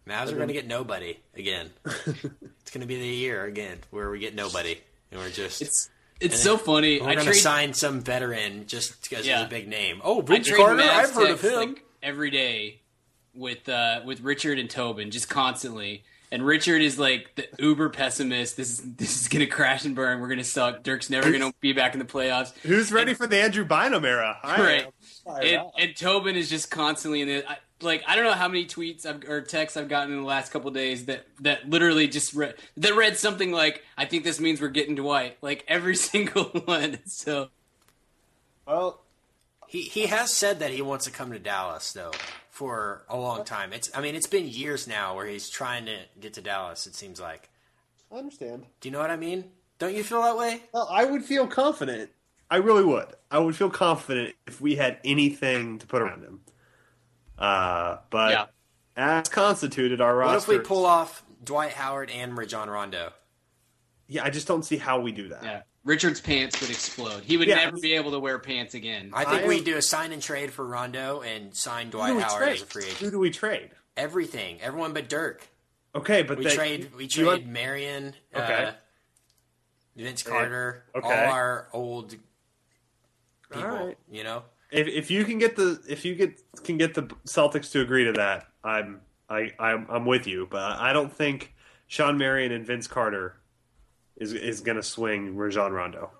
[0.07, 1.69] Mavs are going to get nobody again.
[1.85, 4.77] it's going to be the year again where we get nobody,
[5.11, 5.89] and we're just It's
[6.19, 6.99] it's so funny.
[6.99, 9.37] we're I going to trade sign some veteran just because Yeah.
[9.39, 10.01] he's a big name.
[10.03, 11.53] Oh, I Vince Carter, Mavs I've heard of him.
[11.55, 12.81] like, every day
[13.33, 16.03] with uh, with Richard and Tobin, just constantly.
[16.31, 18.57] And Richard is like the uber pessimist.
[18.57, 20.19] This is this is gonna crash and burn.
[20.19, 20.81] We're gonna suck.
[20.83, 22.57] Dirk's never gonna be back in the playoffs.
[22.63, 24.37] Who's ready for the Andrew Bynum era?
[24.43, 24.85] I Right.
[25.27, 25.35] am.
[25.43, 28.03] And, and Tobin is just constantly in the I, like.
[28.07, 30.71] I don't know how many tweets I've, or texts I've gotten in the last couple
[30.71, 34.69] days that that literally just read that read something like, "I think this means we're
[34.69, 36.99] getting Dwight." Like every single one.
[37.05, 37.49] So
[38.65, 39.01] Well,
[39.67, 42.11] He he has said that he wants to come to Dallas though
[42.49, 43.73] for a long time.
[43.73, 46.87] It's I mean it's been years now where he's trying to get to Dallas.
[46.87, 47.49] It seems like.
[48.11, 48.65] I understand.
[48.79, 49.45] Do you know what I mean?
[49.79, 50.61] Don't you feel that way?
[50.71, 52.11] Well, I would feel confident.
[52.49, 53.07] I really would.
[53.31, 56.41] I would feel confident if we had anything to put around him.
[57.43, 58.45] Uh, but Yeah.
[58.95, 60.33] as constituted, our roster.
[60.51, 63.11] What if we pull off Dwight Howard and Rajon Rondo?
[64.07, 65.43] Yeah, I just don't see how we do that.
[65.43, 67.23] yeah, Richard's pants would explode.
[67.23, 67.55] He would Yeah.
[67.55, 69.11] never be able to wear pants again.
[69.13, 72.43] I think I we do a sign and trade for Rondo and sign Dwight Howard
[72.43, 72.53] trade?
[72.55, 72.97] as a free agent.
[72.99, 73.71] Who do we trade?
[73.97, 75.47] Everything, everyone but Dirk.
[75.95, 78.65] Okay, but We they- trade we trade want- Marion, Okay.
[78.65, 78.71] uh,
[79.95, 81.07] Vince Carter, okay.
[81.27, 82.15] all our old
[83.51, 83.63] people.
[83.63, 83.97] All right.
[84.09, 84.43] You know,
[84.73, 88.05] if if you can get the if you get can get the Celtics to agree
[88.05, 90.47] to that, I'm I I'm, I'm with you.
[90.49, 91.53] But I don't think
[91.87, 93.37] Shawn Marion and Vince Carter
[94.17, 96.11] is is going to swing Rajon Rondo.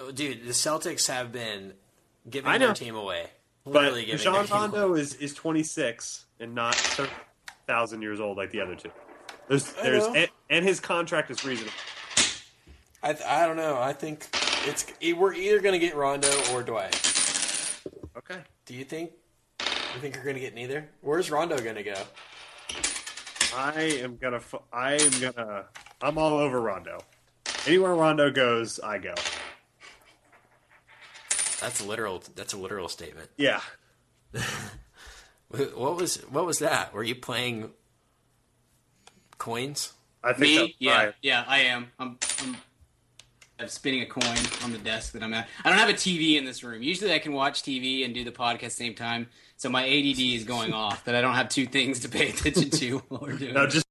[0.00, 1.72] Oh, dude, the Celtics have been
[2.28, 2.66] giving I know.
[2.66, 3.26] their team away.
[3.64, 8.36] But Literally giving Rajon their team Rondo is is 26 and not 30,000 years old
[8.36, 8.90] like the other two.
[9.48, 11.72] There's there's and, and his contract is reasonable.
[13.02, 13.78] I, th- I don't know.
[13.80, 14.26] I think
[14.66, 14.86] it's
[15.16, 17.15] we're either going to get Rondo or Dwight.
[18.16, 18.38] Okay.
[18.64, 19.12] Do you think?
[19.60, 20.88] You think you're going to get neither?
[21.00, 21.96] Where's Rondo going to go?
[23.54, 24.40] I am gonna.
[24.72, 25.64] I am gonna.
[26.02, 27.00] I'm all over Rondo.
[27.66, 29.14] Anywhere Rondo goes, I go.
[31.60, 32.22] That's a literal.
[32.34, 33.30] That's a literal statement.
[33.36, 33.60] Yeah.
[35.48, 36.92] What was what was that?
[36.92, 37.70] Were you playing
[39.38, 39.92] coins?
[40.24, 40.76] I think Me?
[40.80, 41.14] Yeah, right.
[41.22, 41.92] yeah, I am.
[42.00, 42.56] I'm, I'm,
[43.58, 45.48] I'm spinning a coin on the desk that I'm at.
[45.64, 46.82] I don't have a TV in this room.
[46.82, 49.28] Usually, I can watch TV and do the podcast at the same time.
[49.56, 52.68] So my ADD is going off that I don't have two things to pay attention
[52.70, 53.54] to while we're doing.
[53.54, 53.70] Now it.
[53.70, 53.85] just